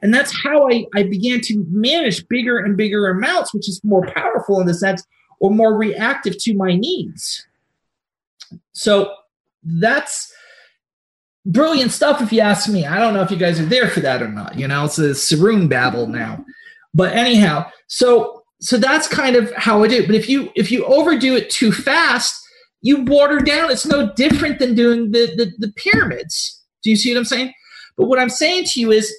And 0.04 0.14
that's 0.14 0.36
how 0.44 0.70
I, 0.70 0.86
I 0.96 1.04
began 1.04 1.42
to 1.42 1.66
manage 1.70 2.28
bigger 2.28 2.58
and 2.60 2.76
bigger 2.76 3.10
amounts, 3.10 3.54
which 3.54 3.70
is 3.70 3.82
more 3.84 4.06
powerful 4.14 4.60
in 4.60 4.68
the 4.68 4.74
sense 4.74 5.04
or 5.42 5.52
more 5.52 5.76
reactive 5.76 6.38
to 6.38 6.56
my 6.56 6.74
needs. 6.74 7.46
So 8.72 9.14
that's 9.64 10.34
brilliant 11.46 11.92
stuff 11.92 12.22
if 12.22 12.32
you 12.32 12.40
ask 12.40 12.70
me. 12.70 12.86
I 12.86 13.00
don't 13.00 13.14
know 13.14 13.24
if 13.24 13.32
you 13.32 13.38
guys 13.38 13.60
are 13.60 13.66
there 13.66 13.90
for 13.90 14.00
that 14.00 14.22
or 14.22 14.30
not. 14.30 14.58
You 14.58 14.68
know, 14.68 14.86
it's 14.86 15.00
a 15.00 15.10
Sarun 15.10 15.68
babble 15.68 16.08
now. 16.08 16.46
But 16.94 17.14
anyhow, 17.14 17.70
so 17.88 18.44
so 18.62 18.78
that's 18.78 19.08
kind 19.08 19.36
of 19.36 19.52
how 19.54 19.84
I 19.84 19.88
do 19.88 19.98
it. 19.98 20.06
But 20.06 20.16
if 20.16 20.30
you 20.30 20.52
if 20.56 20.72
you 20.72 20.86
overdo 20.86 21.36
it 21.36 21.50
too 21.50 21.72
fast, 21.72 22.42
you 22.82 23.04
water 23.04 23.40
down. 23.40 23.72
It's 23.72 23.86
no 23.86 24.12
different 24.14 24.60
than 24.60 24.76
doing 24.76 25.12
the, 25.12 25.34
the, 25.36 25.68
the 25.68 25.74
pyramids. 25.74 26.62
Do 26.84 26.90
you 26.90 26.96
see 26.96 27.14
what 27.14 27.20
I'm 27.20 27.26
saying? 27.26 27.54
But 27.98 28.08
what 28.08 28.20
I'm 28.20 28.30
saying 28.30 28.66
to 28.72 28.80
you 28.80 28.92
is, 28.92 29.14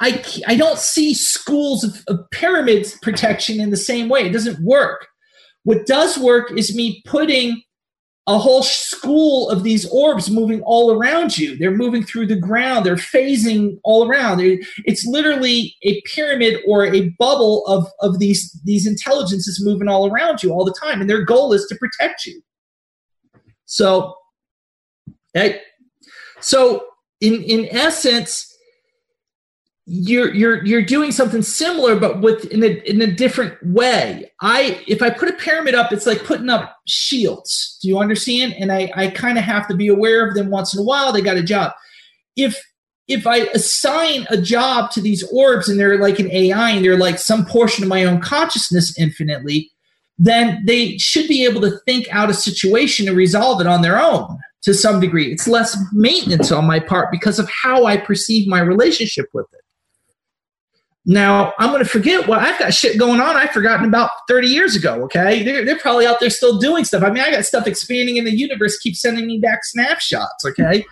I, 0.00 0.22
I 0.46 0.54
don't 0.54 0.78
see 0.78 1.14
schools 1.14 1.82
of, 1.82 2.04
of 2.06 2.30
pyramids 2.30 2.96
protection 3.02 3.60
in 3.60 3.70
the 3.70 3.76
same 3.76 4.08
way. 4.08 4.20
It 4.20 4.32
doesn't 4.32 4.62
work. 4.62 5.08
What 5.68 5.84
does 5.84 6.16
work 6.16 6.50
is 6.52 6.74
me 6.74 7.02
putting 7.04 7.60
a 8.26 8.38
whole 8.38 8.62
school 8.62 9.50
of 9.50 9.64
these 9.64 9.86
orbs 9.90 10.30
moving 10.30 10.62
all 10.62 10.92
around 10.92 11.36
you. 11.36 11.58
They're 11.58 11.76
moving 11.76 12.02
through 12.02 12.28
the 12.28 12.40
ground. 12.40 12.86
They're 12.86 12.96
phasing 12.96 13.78
all 13.84 14.08
around. 14.08 14.40
It's 14.40 15.04
literally 15.04 15.76
a 15.82 16.00
pyramid 16.06 16.62
or 16.66 16.86
a 16.86 17.10
bubble 17.18 17.66
of, 17.66 17.86
of 18.00 18.18
these, 18.18 18.58
these 18.64 18.86
intelligences 18.86 19.62
moving 19.62 19.88
all 19.88 20.10
around 20.10 20.42
you 20.42 20.52
all 20.52 20.64
the 20.64 20.74
time. 20.82 21.02
And 21.02 21.10
their 21.10 21.22
goal 21.22 21.52
is 21.52 21.66
to 21.66 21.74
protect 21.74 22.24
you. 22.24 22.40
So, 23.66 24.14
hey, 25.34 25.60
so 26.40 26.86
in 27.20 27.42
in 27.42 27.68
essence, 27.70 28.47
you're 29.90 30.34
you're 30.34 30.62
you're 30.66 30.82
doing 30.82 31.10
something 31.10 31.40
similar, 31.40 31.98
but 31.98 32.20
with 32.20 32.44
in 32.46 32.62
a 32.62 32.68
in 32.88 33.00
a 33.00 33.10
different 33.10 33.54
way. 33.64 34.30
I 34.42 34.82
if 34.86 35.00
I 35.00 35.08
put 35.08 35.30
a 35.30 35.32
pyramid 35.32 35.74
up, 35.74 35.92
it's 35.92 36.06
like 36.06 36.24
putting 36.24 36.50
up 36.50 36.76
shields. 36.86 37.78
Do 37.80 37.88
you 37.88 37.98
understand? 37.98 38.54
And 38.58 38.70
I 38.70 38.92
I 38.94 39.08
kind 39.08 39.38
of 39.38 39.44
have 39.44 39.66
to 39.68 39.74
be 39.74 39.88
aware 39.88 40.28
of 40.28 40.34
them 40.34 40.50
once 40.50 40.74
in 40.74 40.80
a 40.80 40.82
while. 40.82 41.10
They 41.10 41.22
got 41.22 41.38
a 41.38 41.42
job. 41.42 41.72
If 42.36 42.62
if 43.08 43.26
I 43.26 43.38
assign 43.54 44.26
a 44.28 44.36
job 44.36 44.90
to 44.90 45.00
these 45.00 45.24
orbs 45.32 45.70
and 45.70 45.80
they're 45.80 45.98
like 45.98 46.18
an 46.18 46.30
AI 46.30 46.70
and 46.70 46.84
they're 46.84 46.98
like 46.98 47.18
some 47.18 47.46
portion 47.46 47.82
of 47.82 47.88
my 47.88 48.04
own 48.04 48.20
consciousness 48.20 48.98
infinitely, 48.98 49.70
then 50.18 50.62
they 50.66 50.98
should 50.98 51.28
be 51.28 51.46
able 51.46 51.62
to 51.62 51.78
think 51.86 52.06
out 52.14 52.28
a 52.28 52.34
situation 52.34 53.08
and 53.08 53.16
resolve 53.16 53.62
it 53.62 53.66
on 53.66 53.80
their 53.80 53.98
own 53.98 54.36
to 54.64 54.74
some 54.74 55.00
degree. 55.00 55.32
It's 55.32 55.48
less 55.48 55.74
maintenance 55.94 56.52
on 56.52 56.66
my 56.66 56.78
part 56.78 57.10
because 57.10 57.38
of 57.38 57.48
how 57.48 57.86
I 57.86 57.96
perceive 57.96 58.46
my 58.46 58.60
relationship 58.60 59.30
with 59.32 59.46
it. 59.54 59.62
Now, 61.08 61.54
I'm 61.58 61.70
going 61.70 61.82
to 61.82 61.88
forget 61.88 62.28
what 62.28 62.40
I've 62.40 62.58
got 62.58 62.74
shit 62.74 62.98
going 62.98 63.18
on 63.18 63.34
I've 63.34 63.52
forgotten 63.52 63.86
about 63.86 64.10
30 64.28 64.46
years 64.46 64.76
ago, 64.76 65.02
okay? 65.04 65.42
They're, 65.42 65.64
they're 65.64 65.78
probably 65.78 66.06
out 66.06 66.20
there 66.20 66.28
still 66.28 66.58
doing 66.58 66.84
stuff. 66.84 67.02
I 67.02 67.08
mean, 67.08 67.24
I 67.24 67.30
got 67.30 67.46
stuff 67.46 67.66
expanding 67.66 68.18
in 68.18 68.26
the 68.26 68.36
universe, 68.36 68.78
keep 68.78 68.94
sending 68.94 69.26
me 69.26 69.38
back 69.38 69.60
snapshots, 69.62 70.44
okay? 70.44 70.84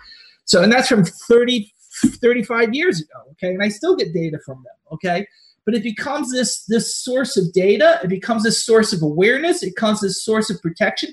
So, 0.45 0.63
and 0.63 0.71
that's 0.71 0.87
from 0.87 1.05
30, 1.05 1.71
35 2.03 2.73
years 2.73 2.99
ago, 2.99 3.13
okay? 3.33 3.53
And 3.53 3.61
I 3.61 3.69
still 3.69 3.95
get 3.95 4.11
data 4.11 4.39
from 4.43 4.55
them, 4.55 4.93
okay? 4.93 5.27
but 5.67 5.75
it 5.75 5.83
becomes 5.83 6.31
this 6.31 6.63
this 6.67 6.95
source 6.95 7.35
of 7.35 7.51
data 7.51 7.99
it 8.01 8.07
becomes 8.07 8.43
this 8.43 8.63
source 8.63 8.93
of 8.93 9.01
awareness 9.01 9.61
it 9.61 9.75
becomes 9.75 9.99
this 9.99 10.23
source 10.23 10.49
of 10.49 10.61
protection 10.61 11.09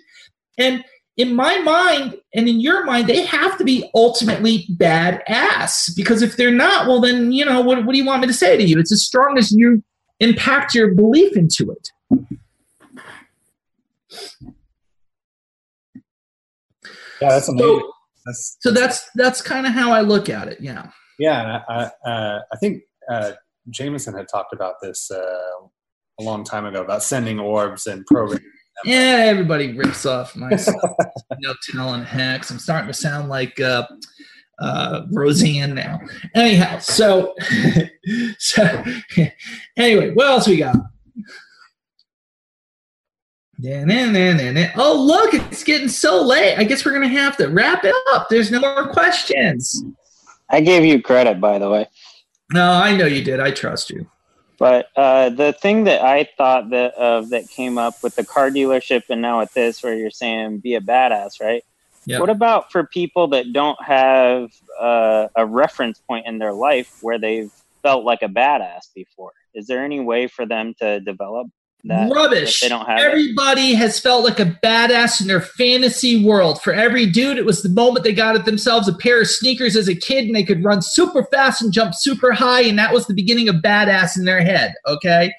and 0.58 0.84
in 1.16 1.34
my 1.34 1.58
mind 1.58 2.16
and 2.34 2.48
in 2.48 2.60
your 2.60 2.84
mind 2.84 3.06
they 3.06 3.24
have 3.24 3.56
to 3.58 3.64
be 3.64 3.88
ultimately 3.94 4.66
badass 4.76 5.94
because 5.96 6.22
if 6.22 6.36
they're 6.36 6.50
not 6.50 6.86
well 6.86 7.00
then 7.00 7.32
you 7.32 7.44
know 7.44 7.60
what, 7.60 7.84
what 7.84 7.92
do 7.92 7.98
you 7.98 8.04
want 8.04 8.20
me 8.20 8.26
to 8.26 8.32
say 8.32 8.56
to 8.56 8.62
you? 8.62 8.78
It's 8.78 8.92
as 8.92 9.04
strong 9.04 9.38
as 9.38 9.52
you 9.52 9.82
impact 10.20 10.74
your 10.74 10.94
belief 10.94 11.36
into 11.36 11.70
it. 11.70 11.90
Yeah 17.20 17.28
that's 17.30 17.48
amazing. 17.48 17.80
So 17.80 17.92
that's, 18.26 18.56
so 18.60 18.70
that's 18.70 19.10
that's 19.14 19.42
kind 19.42 19.66
of 19.66 19.72
how 19.72 19.92
i 19.92 20.00
look 20.00 20.28
at 20.30 20.48
it 20.48 20.58
yeah. 20.60 20.88
Yeah 21.18 21.60
i, 21.68 21.90
I, 22.06 22.10
uh, 22.10 22.40
I 22.52 22.56
think 22.56 22.82
uh, 23.10 23.32
Jameson 23.70 24.14
had 24.14 24.26
talked 24.28 24.52
about 24.52 24.76
this 24.82 25.10
uh, 25.10 25.66
a 26.20 26.22
long 26.22 26.44
time 26.44 26.64
ago 26.64 26.82
about 26.82 27.02
sending 27.02 27.38
orbs 27.38 27.86
and 27.86 28.04
programming. 28.06 28.44
Yeah, 28.84 29.24
everybody 29.26 29.72
rips 29.72 30.04
off 30.06 30.36
my 30.36 30.50
no 31.38 31.54
telling 31.62 32.04
hex. 32.04 32.50
I'm 32.50 32.58
starting 32.58 32.88
to 32.88 32.94
sound 32.94 33.28
like 33.28 33.58
uh, 33.60 33.86
uh, 34.58 35.02
Roseanne 35.10 35.74
now. 35.74 36.00
Anyhow, 36.34 36.78
so 36.78 37.34
so 38.38 38.84
anyway, 39.76 40.10
what 40.10 40.26
else 40.26 40.46
we 40.46 40.58
got? 40.58 40.76
Oh, 44.76 45.00
look, 45.00 45.32
it's 45.32 45.64
getting 45.64 45.88
so 45.88 46.22
late. 46.22 46.56
I 46.56 46.64
guess 46.64 46.84
we're 46.84 46.92
going 46.92 47.08
to 47.08 47.20
have 47.20 47.36
to 47.38 47.48
wrap 47.48 47.84
it 47.84 47.94
up. 48.12 48.28
There's 48.28 48.50
no 48.50 48.60
more 48.60 48.88
questions. 48.88 49.82
I 50.50 50.60
gave 50.60 50.84
you 50.84 51.00
credit, 51.00 51.40
by 51.40 51.58
the 51.58 51.70
way. 51.70 51.88
No, 52.52 52.72
I 52.72 52.94
know 52.96 53.06
you 53.06 53.24
did. 53.24 53.40
I 53.40 53.52
trust 53.52 53.90
you. 53.90 54.06
But 54.58 54.86
uh, 54.96 55.30
the 55.30 55.52
thing 55.52 55.84
that 55.84 56.02
I 56.02 56.28
thought 56.36 56.70
that 56.70 56.94
of 56.94 57.30
that 57.30 57.48
came 57.48 57.78
up 57.78 57.94
with 58.02 58.14
the 58.14 58.24
car 58.24 58.50
dealership 58.50 59.02
and 59.10 59.20
now 59.20 59.40
with 59.40 59.52
this, 59.52 59.82
where 59.82 59.94
you're 59.94 60.10
saying 60.10 60.58
be 60.58 60.74
a 60.74 60.80
badass, 60.80 61.40
right? 61.40 61.62
What 62.20 62.30
about 62.30 62.70
for 62.70 62.86
people 62.86 63.28
that 63.28 63.52
don't 63.52 63.82
have 63.82 64.50
uh, 64.78 65.28
a 65.34 65.46
reference 65.46 66.00
point 66.06 66.26
in 66.26 66.38
their 66.38 66.52
life 66.52 66.92
where 67.00 67.18
they've 67.18 67.50
felt 67.82 68.04
like 68.04 68.22
a 68.22 68.28
badass 68.28 68.92
before? 68.94 69.32
Is 69.54 69.66
there 69.66 69.84
any 69.84 70.00
way 70.00 70.28
for 70.28 70.46
them 70.46 70.74
to 70.80 71.00
develop 71.00 71.48
that 71.84 72.10
rubbish. 72.12 72.60
They 72.60 72.68
don't 72.68 72.86
have 72.86 72.98
Everybody 72.98 73.72
it. 73.72 73.76
has 73.76 74.00
felt 74.00 74.24
like 74.24 74.40
a 74.40 74.58
badass 74.62 75.20
in 75.20 75.26
their 75.26 75.40
fantasy 75.40 76.24
world. 76.24 76.60
For 76.62 76.72
every 76.72 77.06
dude, 77.06 77.36
it 77.36 77.44
was 77.44 77.62
the 77.62 77.68
moment 77.68 78.04
they 78.04 78.12
got 78.12 78.36
it 78.36 78.44
themselves 78.44 78.88
a 78.88 78.94
pair 78.94 79.20
of 79.20 79.28
sneakers 79.28 79.76
as 79.76 79.88
a 79.88 79.94
kid 79.94 80.24
and 80.24 80.34
they 80.34 80.44
could 80.44 80.64
run 80.64 80.80
super 80.80 81.24
fast 81.30 81.62
and 81.62 81.72
jump 81.72 81.94
super 81.94 82.32
high, 82.32 82.62
and 82.62 82.78
that 82.78 82.92
was 82.92 83.06
the 83.06 83.14
beginning 83.14 83.48
of 83.48 83.56
badass 83.56 84.16
in 84.16 84.24
their 84.24 84.42
head. 84.42 84.74
Okay. 84.86 85.32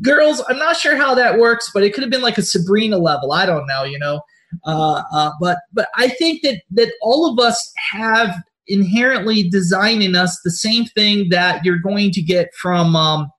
Girls, 0.00 0.42
I'm 0.48 0.58
not 0.58 0.76
sure 0.76 0.96
how 0.96 1.14
that 1.16 1.38
works, 1.38 1.70
but 1.74 1.82
it 1.82 1.92
could 1.92 2.02
have 2.04 2.10
been 2.10 2.22
like 2.22 2.38
a 2.38 2.42
Sabrina 2.42 2.98
level. 2.98 3.32
I 3.32 3.44
don't 3.44 3.66
know, 3.66 3.82
you 3.82 3.98
know. 3.98 4.20
Uh, 4.64 5.02
uh, 5.12 5.30
but 5.40 5.58
but 5.72 5.88
I 5.96 6.08
think 6.08 6.42
that 6.42 6.62
that 6.70 6.92
all 7.02 7.30
of 7.30 7.44
us 7.44 7.72
have 7.90 8.34
inherently 8.68 9.48
designing 9.48 10.14
us 10.14 10.38
the 10.44 10.50
same 10.50 10.84
thing 10.84 11.28
that 11.30 11.64
you're 11.64 11.78
going 11.78 12.12
to 12.12 12.22
get 12.22 12.54
from 12.54 12.94
um, 12.94 13.30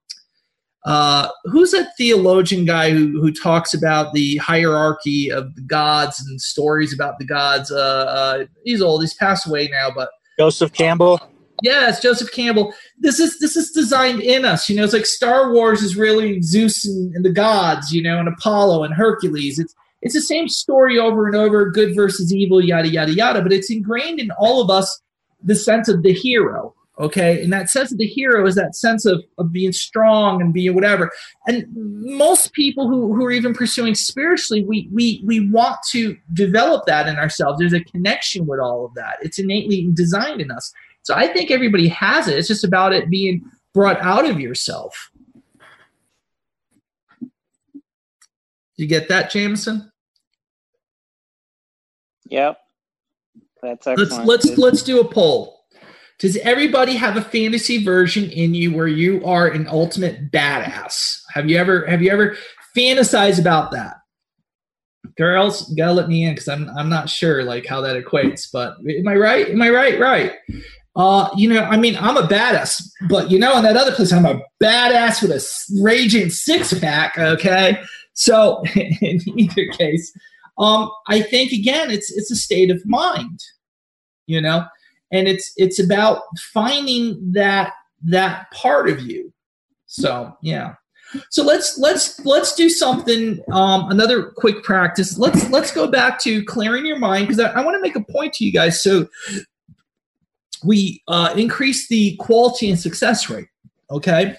uh, 0.86 1.28
who's 1.46 1.72
that 1.72 1.92
theologian 1.98 2.66
guy 2.66 2.92
who, 2.92 3.20
who 3.20 3.32
talks 3.32 3.74
about 3.74 4.14
the 4.14 4.38
hierarchy 4.38 5.30
of 5.30 5.54
the 5.56 5.62
gods 5.62 6.22
and 6.22 6.42
stories 6.42 6.94
about 6.94 7.20
the 7.20 7.26
gods? 7.26 7.72
Uh, 7.72 7.78
uh, 7.78 8.46
he's 8.64 8.82
old. 8.82 9.02
He's 9.02 9.14
passed 9.14 9.48
away 9.48 9.68
now, 9.68 9.90
but 9.94 10.10
Joseph 10.40 10.72
Campbell. 10.72 11.20
Yes, 11.62 12.02
Joseph 12.02 12.32
Campbell. 12.32 12.74
This 12.98 13.20
is 13.20 13.38
this 13.40 13.58
is 13.58 13.72
designed 13.72 14.22
in 14.22 14.46
us. 14.46 14.70
You 14.70 14.78
know, 14.78 14.86
it's 14.86 14.94
like 14.94 15.06
Star 15.06 15.52
Wars 15.52 15.82
is 15.82 15.98
really 15.98 16.42
Zeus 16.42 16.86
and, 16.86 17.14
and 17.14 17.26
the 17.26 17.32
gods. 17.32 17.92
You 17.92 18.02
know, 18.02 18.18
and 18.18 18.30
Apollo 18.30 18.86
and 18.86 18.94
Hercules. 18.94 19.60
It's 19.60 19.76
it's 20.02 20.14
the 20.14 20.22
same 20.22 20.48
story 20.48 20.98
over 20.98 21.28
and 21.28 21.36
over, 21.36 21.70
good 21.70 21.94
versus 21.94 22.34
evil, 22.34 22.64
yada 22.64 22.88
yada 22.88 23.14
yada. 23.14 23.42
But 23.42 23.52
it's 23.52 23.70
ingrained 23.70 24.22
in 24.22 24.32
all 24.40 24.62
of 24.62 24.70
us 24.70 25.02
the 25.44 25.56
sense 25.56 25.90
of 25.90 26.04
the 26.04 26.14
hero 26.14 26.74
okay? 27.00 27.42
And 27.42 27.52
that 27.54 27.70
sense 27.70 27.92
of 27.92 27.98
the 27.98 28.06
hero 28.06 28.46
is 28.46 28.56
that 28.56 28.76
sense 28.76 29.06
of, 29.06 29.24
of 29.38 29.52
being 29.52 29.72
strong 29.72 30.42
and 30.42 30.54
being 30.54 30.76
whatever. 30.76 31.12
And 31.48 31.66
most 31.72 32.54
people 32.54 32.88
who, 32.88 33.14
who 33.14 33.26
are 33.26 33.32
even 33.32 33.54
pursuing 33.54 33.96
spiritually 33.96 34.64
we, 34.66 34.90
we 34.92 35.22
we 35.26 35.50
want 35.50 35.78
to 35.92 36.18
develop 36.34 36.86
that 36.86 37.08
in 37.08 37.16
ourselves. 37.16 37.60
There's 37.60 37.74
a 37.74 37.84
connection 37.84 38.46
with 38.46 38.60
all 38.60 38.86
of 38.86 38.94
that. 38.96 39.18
It's 39.22 39.40
innately 39.40 39.90
designed 39.94 40.42
in 40.42 40.52
us. 40.52 40.74
So 41.04 41.16
i 41.16 41.28
think 41.28 41.50
everybody 41.50 41.88
has 41.88 42.28
it. 42.28 42.38
It's 42.38 42.48
just 42.48 42.64
about 42.64 42.94
it 42.94 43.10
being 43.10 43.44
brought 43.74 44.00
out 44.02 44.30
of 44.30 44.40
yourself. 44.40 45.12
You 48.76 48.88
get 48.88 49.10
that 49.10 49.32
jameson? 49.32 49.92
Yep. 52.28 52.60
That's 53.62 53.88
excellent. 53.88 54.26
let's 54.28 54.46
let's 54.46 54.58
let's 54.58 54.84
do 54.84 55.02
a 55.02 55.06
poll 55.06 55.59
does 56.20 56.36
everybody 56.38 56.96
have 56.96 57.16
a 57.16 57.22
fantasy 57.22 57.84
version 57.84 58.30
in 58.30 58.54
you 58.54 58.76
where 58.76 58.88
you 58.88 59.24
are 59.26 59.48
an 59.48 59.68
ultimate 59.68 60.32
badass? 60.32 61.22
Have 61.34 61.50
you 61.50 61.58
ever 61.58 61.86
have 61.86 62.02
you 62.02 62.12
ever 62.12 62.36
fantasized 62.78 63.40
about 63.40 63.72
that? 63.72 63.96
Girls, 65.18 65.74
gotta 65.76 65.94
let 65.94 66.10
me 66.10 66.26
in 66.26 66.34
because 66.34 66.50
I'm 66.50 66.70
I'm 66.78 66.90
not 66.90 67.10
sure 67.10 67.44
like 67.44 67.66
how 67.66 67.80
that 67.82 68.02
equates, 68.02 68.50
but 68.52 68.76
am 68.86 69.08
I 69.08 69.16
right? 69.16 69.50
Am 69.50 69.62
I 69.62 69.70
right? 69.70 70.00
Right. 70.00 70.34
Uh, 70.96 71.30
you 71.38 71.48
know, 71.48 71.64
I 71.64 71.78
mean, 71.78 71.96
I'm 71.98 72.18
a 72.18 72.24
badass, 72.24 72.82
but 73.08 73.32
you 73.32 73.40
know, 73.40 73.56
in 73.58 73.64
that 73.64 73.78
other 73.78 73.94
place, 73.94 74.12
I'm 74.12 74.26
a 74.26 74.42
badass 74.62 75.22
with 75.22 75.32
a 75.32 75.82
raging 75.82 76.30
six 76.30 76.78
pack. 76.78 77.18
Okay, 77.18 77.80
so 78.14 78.62
in 78.76 79.22
either 79.40 79.68
case, 79.72 80.12
um, 80.58 80.92
I 81.08 81.22
think 81.22 81.54
again, 81.54 81.90
it's 81.90 82.12
it's 82.12 82.30
a 82.30 82.36
state 82.36 82.70
of 82.72 82.82
mind. 82.86 83.40
You 84.28 84.42
know, 84.42 84.66
and 85.12 85.28
it's 85.28 85.54
it's 85.58 85.80
about 85.80 86.22
finding 86.54 87.32
that 87.34 87.74
that 88.04 88.50
part 88.52 88.90
of 88.90 89.02
you. 89.02 89.34
So 89.86 90.36
yeah. 90.42 90.76
So 91.32 91.44
let's 91.44 91.78
let's 91.80 92.24
let's 92.24 92.54
do 92.54 92.70
something 92.70 93.40
um, 93.52 93.90
another 93.90 94.32
quick 94.38 94.64
practice. 94.64 95.18
Let's 95.18 95.50
let's 95.50 95.72
go 95.72 95.88
back 95.88 96.20
to 96.22 96.44
clearing 96.46 96.86
your 96.86 97.00
mind 97.00 97.28
because 97.28 97.40
I, 97.40 97.50
I 97.52 97.66
want 97.66 97.76
to 97.76 97.82
make 97.82 97.96
a 97.96 98.12
point 98.12 98.34
to 98.34 98.46
you 98.46 98.52
guys. 98.52 98.84
So 98.84 99.08
we 100.64 101.02
uh, 101.08 101.34
increase 101.36 101.88
the 101.88 102.16
quality 102.18 102.70
and 102.70 102.80
success 102.80 103.30
rate 103.30 103.48
okay? 103.92 104.36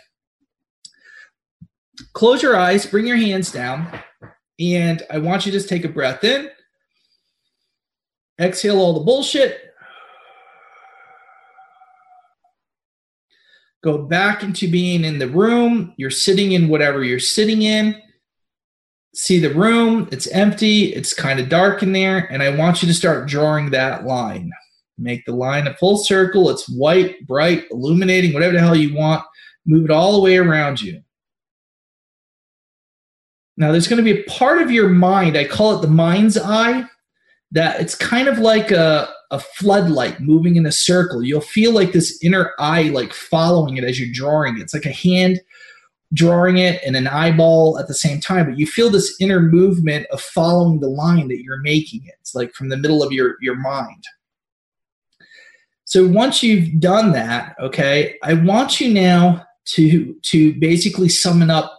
Close 2.12 2.42
your 2.42 2.56
eyes 2.56 2.86
bring 2.86 3.06
your 3.06 3.16
hands 3.16 3.52
down 3.52 3.88
and 4.58 5.02
i 5.10 5.18
want 5.18 5.46
you 5.46 5.52
to 5.52 5.58
just 5.58 5.68
take 5.68 5.84
a 5.84 5.88
breath 5.88 6.24
in. 6.24 6.50
Exhale 8.40 8.78
all 8.78 8.94
the 8.94 9.04
bullshit 9.04 9.69
Go 13.82 13.98
back 13.98 14.42
into 14.42 14.70
being 14.70 15.04
in 15.04 15.18
the 15.18 15.28
room. 15.28 15.94
You're 15.96 16.10
sitting 16.10 16.52
in 16.52 16.68
whatever 16.68 17.02
you're 17.02 17.18
sitting 17.18 17.62
in. 17.62 18.00
See 19.14 19.40
the 19.40 19.52
room, 19.52 20.08
it's 20.12 20.28
empty, 20.28 20.92
it's 20.94 21.12
kind 21.12 21.40
of 21.40 21.48
dark 21.48 21.82
in 21.82 21.92
there, 21.92 22.28
and 22.30 22.44
I 22.44 22.54
want 22.54 22.80
you 22.80 22.86
to 22.86 22.94
start 22.94 23.26
drawing 23.26 23.70
that 23.70 24.04
line. 24.04 24.52
Make 24.98 25.24
the 25.24 25.34
line 25.34 25.66
a 25.66 25.74
full 25.74 25.96
circle. 25.96 26.48
It's 26.50 26.68
white, 26.68 27.26
bright, 27.26 27.64
illuminating, 27.72 28.32
whatever 28.32 28.52
the 28.52 28.60
hell 28.60 28.76
you 28.76 28.94
want. 28.94 29.24
Move 29.66 29.86
it 29.86 29.90
all 29.90 30.12
the 30.12 30.20
way 30.20 30.36
around 30.36 30.80
you. 30.80 31.02
Now, 33.56 33.72
there's 33.72 33.88
going 33.88 34.02
to 34.02 34.14
be 34.14 34.20
a 34.20 34.24
part 34.24 34.62
of 34.62 34.70
your 34.70 34.88
mind, 34.88 35.36
I 35.36 35.44
call 35.44 35.76
it 35.76 35.82
the 35.82 35.88
mind's 35.88 36.38
eye, 36.38 36.84
that 37.52 37.80
it's 37.80 37.94
kind 37.94 38.28
of 38.28 38.38
like 38.38 38.70
a, 38.70 39.08
a 39.30 39.40
floodlight 39.40 40.20
moving 40.20 40.56
in 40.56 40.66
a 40.66 40.72
circle. 40.72 41.22
You'll 41.22 41.40
feel 41.40 41.72
like 41.72 41.92
this 41.92 42.18
inner 42.22 42.52
eye, 42.58 42.84
like 42.90 43.12
following 43.12 43.76
it 43.76 43.84
as 43.84 43.98
you're 43.98 44.12
drawing 44.12 44.58
it. 44.58 44.62
It's 44.62 44.74
like 44.74 44.86
a 44.86 44.92
hand 44.92 45.40
drawing 46.12 46.58
it 46.58 46.80
and 46.84 46.96
an 46.96 47.06
eyeball 47.06 47.78
at 47.78 47.86
the 47.86 47.94
same 47.94 48.20
time, 48.20 48.46
but 48.46 48.58
you 48.58 48.66
feel 48.66 48.90
this 48.90 49.14
inner 49.20 49.40
movement 49.40 50.06
of 50.10 50.20
following 50.20 50.80
the 50.80 50.88
line 50.88 51.28
that 51.28 51.42
you're 51.42 51.60
making 51.60 52.02
it. 52.04 52.14
It's 52.20 52.34
like 52.34 52.52
from 52.52 52.68
the 52.68 52.76
middle 52.76 53.02
of 53.02 53.12
your, 53.12 53.36
your 53.40 53.54
mind. 53.54 54.04
So 55.84 56.06
once 56.06 56.42
you've 56.42 56.80
done 56.80 57.12
that, 57.12 57.56
okay, 57.60 58.16
I 58.22 58.34
want 58.34 58.80
you 58.80 58.92
now 58.92 59.44
to 59.66 60.14
to 60.22 60.54
basically 60.54 61.08
summon 61.08 61.50
up 61.50 61.76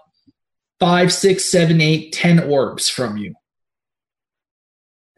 five, 0.80 1.12
six, 1.14 1.50
seven, 1.50 1.82
eight, 1.82 2.14
ten 2.14 2.40
orbs 2.40 2.90
from 2.90 3.18
you 3.18 3.34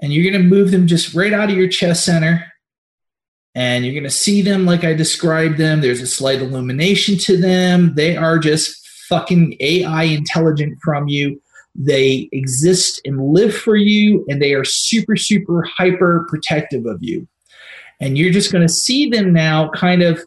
and 0.04 0.14
you're 0.14 0.30
going 0.30 0.44
to 0.44 0.48
move 0.48 0.70
them 0.70 0.86
just 0.86 1.16
right 1.16 1.34
out 1.34 1.50
of 1.50 1.56
your 1.56 1.70
chest 1.70 2.06
center 2.06 2.46
and 3.56 3.86
you're 3.86 3.94
going 3.94 4.04
to 4.04 4.10
see 4.10 4.42
them 4.42 4.66
like 4.66 4.84
I 4.84 4.94
described 4.94 5.58
them. 5.58 5.82
There's 5.82 6.02
a 6.02 6.08
slight 6.08 6.42
illumination 6.42 7.18
to 7.20 7.38
them. 7.38 7.94
They 7.96 8.18
are 8.18 8.38
just 8.38 8.86
fucking 9.08 9.56
AI 9.60 10.04
intelligent 10.04 10.78
from 10.84 11.08
you. 11.08 11.42
They 11.76 12.30
exist 12.32 13.02
and 13.06 13.34
live 13.34 13.56
for 13.56 13.76
you, 13.76 14.26
and 14.28 14.42
they 14.42 14.54
are 14.54 14.64
super, 14.64 15.16
super 15.16 15.64
hyper 15.64 16.28
protective 16.30 16.86
of 16.86 17.02
you. 17.02 17.28
And 18.00 18.18
you're 18.18 18.34
just 18.34 18.52
going 18.52 18.66
to 18.66 18.74
see 18.74 19.10
them 19.10 19.34
now 19.34 19.70
kind 19.70 20.02
of 20.02 20.20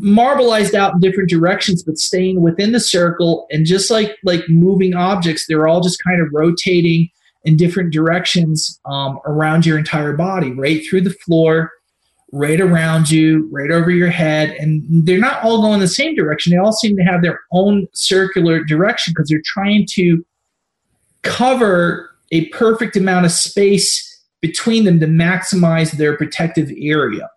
marbleized 0.00 0.74
out 0.74 0.94
in 0.94 1.00
different 1.00 1.30
directions, 1.30 1.82
but 1.82 1.98
staying 1.98 2.42
within 2.42 2.72
the 2.72 2.80
circle. 2.80 3.46
And 3.50 3.64
just 3.64 3.90
like 3.90 4.16
like 4.24 4.42
moving 4.48 4.94
objects, 4.94 5.46
they're 5.46 5.68
all 5.68 5.80
just 5.80 6.02
kind 6.04 6.20
of 6.20 6.28
rotating 6.32 7.08
in 7.44 7.56
different 7.56 7.92
directions 7.92 8.80
um, 8.84 9.18
around 9.24 9.64
your 9.64 9.78
entire 9.78 10.12
body, 10.12 10.52
right 10.52 10.86
through 10.88 11.00
the 11.00 11.14
floor, 11.24 11.70
right 12.32 12.60
around 12.60 13.10
you, 13.10 13.48
right 13.50 13.70
over 13.70 13.90
your 13.90 14.10
head. 14.10 14.50
And 14.50 14.84
they're 15.06 15.18
not 15.18 15.42
all 15.42 15.62
going 15.62 15.80
the 15.80 15.88
same 15.88 16.14
direction. 16.14 16.52
They 16.52 16.58
all 16.58 16.72
seem 16.72 16.96
to 16.96 17.02
have 17.02 17.22
their 17.22 17.40
own 17.52 17.88
circular 17.92 18.62
direction 18.62 19.12
because 19.14 19.28
they're 19.28 19.42
trying 19.44 19.86
to 19.92 20.24
cover 21.22 22.10
a 22.30 22.48
perfect 22.50 22.96
amount 22.96 23.26
of 23.26 23.32
space 23.32 24.06
between 24.40 24.84
them 24.84 25.00
to 25.00 25.06
maximize 25.06 25.92
their 25.92 26.16
protective 26.16 26.70
area. 26.78 27.28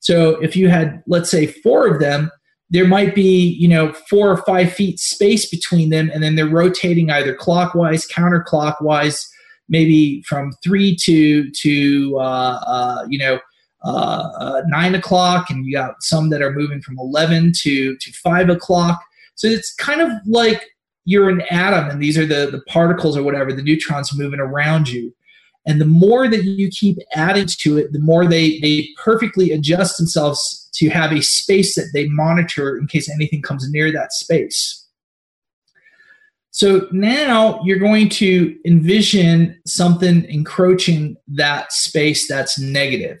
So 0.00 0.30
if 0.42 0.56
you 0.56 0.68
had, 0.68 1.02
let's 1.06 1.30
say, 1.30 1.46
four 1.46 1.86
of 1.86 2.00
them, 2.00 2.30
there 2.70 2.86
might 2.86 3.14
be, 3.14 3.56
you 3.58 3.68
know, 3.68 3.92
four 4.10 4.28
or 4.28 4.38
five 4.38 4.72
feet 4.72 4.98
space 4.98 5.48
between 5.48 5.90
them, 5.90 6.10
and 6.12 6.22
then 6.22 6.34
they're 6.34 6.46
rotating 6.48 7.10
either 7.10 7.34
clockwise, 7.34 8.06
counterclockwise, 8.08 9.26
maybe 9.68 10.22
from 10.28 10.52
three 10.62 10.96
to 11.02 11.50
to 11.50 12.18
uh, 12.18 12.60
uh, 12.66 13.06
you 13.08 13.18
know 13.18 13.38
uh, 13.84 14.30
uh, 14.38 14.62
nine 14.66 14.94
o'clock, 14.94 15.50
and 15.50 15.66
you 15.66 15.72
got 15.72 15.94
some 16.00 16.30
that 16.30 16.42
are 16.42 16.52
moving 16.52 16.80
from 16.80 16.98
eleven 16.98 17.52
to 17.62 17.96
to 17.96 18.12
five 18.12 18.48
o'clock. 18.48 19.02
So 19.34 19.46
it's 19.46 19.74
kind 19.74 20.00
of 20.00 20.10
like 20.26 20.62
you're 21.04 21.28
an 21.28 21.42
atom, 21.50 21.90
and 21.90 22.02
these 22.02 22.16
are 22.18 22.26
the 22.26 22.50
the 22.50 22.62
particles 22.68 23.16
or 23.16 23.22
whatever, 23.22 23.52
the 23.52 23.62
neutrons 23.62 24.16
moving 24.16 24.40
around 24.40 24.88
you. 24.88 25.14
And 25.66 25.80
the 25.80 25.86
more 25.86 26.28
that 26.28 26.44
you 26.44 26.68
keep 26.68 26.98
adding 27.14 27.46
to 27.60 27.78
it, 27.78 27.92
the 27.92 28.00
more 28.00 28.26
they 28.26 28.58
they 28.60 28.88
perfectly 29.02 29.50
adjust 29.50 29.96
themselves 29.96 30.68
to 30.74 30.90
have 30.90 31.12
a 31.12 31.22
space 31.22 31.74
that 31.76 31.90
they 31.94 32.06
monitor 32.08 32.76
in 32.76 32.86
case 32.86 33.08
anything 33.08 33.42
comes 33.42 33.66
near 33.70 33.92
that 33.92 34.12
space. 34.12 34.83
So 36.54 36.86
now 36.92 37.60
you're 37.64 37.80
going 37.80 38.08
to 38.10 38.56
envision 38.64 39.60
something 39.66 40.24
encroaching 40.26 41.16
that 41.26 41.72
space 41.72 42.28
that's 42.28 42.60
negative. 42.60 43.18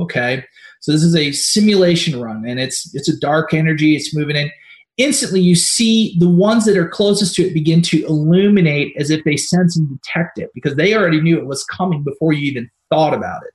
Okay. 0.00 0.44
So 0.80 0.90
this 0.90 1.04
is 1.04 1.14
a 1.14 1.30
simulation 1.30 2.20
run 2.20 2.44
and 2.44 2.58
it's 2.58 2.92
it's 2.92 3.08
a 3.08 3.16
dark 3.20 3.54
energy, 3.54 3.94
it's 3.94 4.12
moving 4.16 4.34
in. 4.34 4.50
Instantly 4.96 5.40
you 5.40 5.54
see 5.54 6.16
the 6.18 6.28
ones 6.28 6.64
that 6.64 6.76
are 6.76 6.88
closest 6.88 7.36
to 7.36 7.46
it 7.46 7.54
begin 7.54 7.82
to 7.82 8.04
illuminate 8.04 8.92
as 8.98 9.10
if 9.10 9.22
they 9.22 9.36
sense 9.36 9.76
and 9.76 9.88
detect 9.88 10.40
it 10.40 10.50
because 10.52 10.74
they 10.74 10.92
already 10.92 11.20
knew 11.20 11.38
it 11.38 11.46
was 11.46 11.62
coming 11.62 12.02
before 12.02 12.32
you 12.32 12.50
even 12.50 12.68
thought 12.90 13.14
about 13.14 13.42
it. 13.44 13.54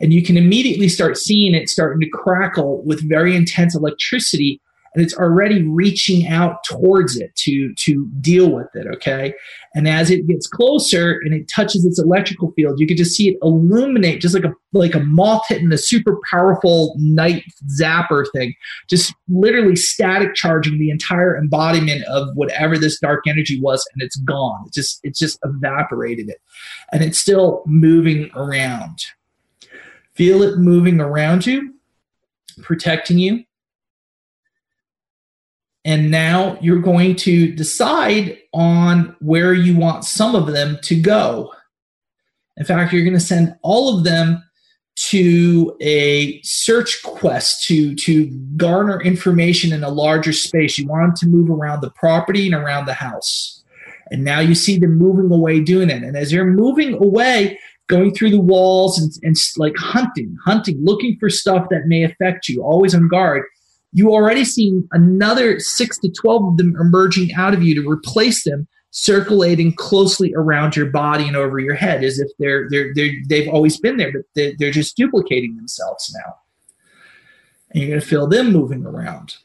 And 0.00 0.12
you 0.12 0.24
can 0.24 0.36
immediately 0.36 0.88
start 0.88 1.18
seeing 1.18 1.54
it 1.54 1.68
starting 1.68 2.00
to 2.00 2.08
crackle 2.08 2.82
with 2.84 3.08
very 3.08 3.36
intense 3.36 3.76
electricity 3.76 4.60
and 4.96 5.04
it's 5.04 5.14
already 5.14 5.62
reaching 5.62 6.26
out 6.26 6.64
towards 6.64 7.16
it 7.16 7.34
to 7.36 7.74
to 7.74 8.08
deal 8.20 8.50
with 8.50 8.68
it 8.74 8.86
okay? 8.86 9.34
And 9.74 9.86
as 9.86 10.10
it 10.10 10.26
gets 10.26 10.46
closer 10.46 11.20
and 11.24 11.34
it 11.34 11.48
touches 11.48 11.84
its 11.84 11.98
electrical 11.98 12.50
field 12.52 12.80
you 12.80 12.86
can 12.86 12.96
just 12.96 13.14
see 13.14 13.28
it 13.28 13.38
illuminate 13.42 14.20
just 14.20 14.34
like 14.34 14.44
a 14.44 14.52
like 14.72 14.94
a 14.94 15.00
moth 15.00 15.44
hitting 15.48 15.72
a 15.72 15.78
super 15.78 16.18
powerful 16.30 16.94
night 16.98 17.44
zapper 17.78 18.24
thing 18.34 18.54
just 18.88 19.14
literally 19.28 19.76
static 19.76 20.34
charging 20.34 20.78
the 20.78 20.90
entire 20.90 21.36
embodiment 21.36 22.02
of 22.04 22.28
whatever 22.34 22.76
this 22.78 22.98
dark 22.98 23.20
energy 23.26 23.60
was 23.60 23.86
and 23.94 24.02
it's 24.02 24.16
gone. 24.16 24.64
It 24.66 24.72
just 24.72 25.00
it 25.02 25.14
just 25.14 25.38
evaporated 25.44 26.28
it 26.28 26.40
and 26.92 27.02
it's 27.02 27.18
still 27.18 27.62
moving 27.66 28.30
around. 28.34 29.04
Feel 30.14 30.42
it 30.42 30.58
moving 30.58 31.00
around 31.00 31.46
you 31.46 31.74
protecting 32.62 33.18
you 33.18 33.44
and 35.86 36.10
now 36.10 36.58
you're 36.60 36.80
going 36.80 37.14
to 37.14 37.54
decide 37.54 38.36
on 38.52 39.14
where 39.20 39.54
you 39.54 39.76
want 39.76 40.04
some 40.04 40.34
of 40.34 40.48
them 40.48 40.78
to 40.82 41.00
go. 41.00 41.52
In 42.56 42.64
fact, 42.66 42.92
you're 42.92 43.04
going 43.04 43.14
to 43.14 43.20
send 43.20 43.54
all 43.62 43.96
of 43.96 44.02
them 44.02 44.42
to 44.96 45.76
a 45.80 46.40
search 46.42 47.00
quest 47.04 47.64
to 47.68 47.94
to 47.96 48.26
garner 48.56 49.00
information 49.00 49.72
in 49.72 49.84
a 49.84 49.88
larger 49.88 50.32
space. 50.32 50.76
You 50.76 50.88
want 50.88 51.02
them 51.02 51.14
to 51.30 51.36
move 51.36 51.50
around 51.50 51.82
the 51.82 51.90
property 51.90 52.46
and 52.46 52.54
around 52.54 52.86
the 52.86 52.94
house. 52.94 53.62
And 54.10 54.24
now 54.24 54.40
you 54.40 54.56
see 54.56 54.78
them 54.78 54.98
moving 54.98 55.30
away 55.30 55.60
doing 55.60 55.90
it. 55.90 56.02
And 56.02 56.16
as 56.16 56.32
they're 56.32 56.46
moving 56.46 56.94
away, 56.94 57.60
going 57.88 58.12
through 58.12 58.30
the 58.30 58.40
walls 58.40 58.98
and, 58.98 59.12
and 59.22 59.36
like 59.56 59.76
hunting, 59.76 60.36
hunting, 60.44 60.78
looking 60.82 61.16
for 61.20 61.30
stuff 61.30 61.68
that 61.70 61.86
may 61.86 62.02
affect 62.02 62.48
you, 62.48 62.62
always 62.62 62.92
on 62.92 63.06
guard 63.06 63.44
you 63.96 64.12
already 64.12 64.44
seen 64.44 64.86
another 64.92 65.58
six 65.58 65.96
to 66.00 66.10
12 66.10 66.44
of 66.44 66.56
them 66.58 66.76
emerging 66.78 67.32
out 67.32 67.54
of 67.54 67.62
you 67.62 67.74
to 67.74 67.88
replace 67.88 68.44
them 68.44 68.68
circulating 68.90 69.74
closely 69.74 70.34
around 70.34 70.76
your 70.76 70.90
body 70.90 71.26
and 71.26 71.34
over 71.34 71.58
your 71.58 71.74
head 71.74 72.04
as 72.04 72.18
if 72.18 72.28
they're, 72.38 72.68
they're, 72.68 72.92
they're 72.94 73.12
they've 73.26 73.48
always 73.48 73.80
been 73.80 73.96
there 73.96 74.12
but 74.12 74.20
they're, 74.34 74.52
they're 74.58 74.70
just 74.70 74.98
duplicating 74.98 75.56
themselves 75.56 76.14
now. 76.14 76.34
And 77.70 77.82
you're 77.82 77.88
going 77.88 78.00
to 78.00 78.06
feel 78.06 78.26
them 78.26 78.52
moving 78.52 78.84
around. 78.84 79.36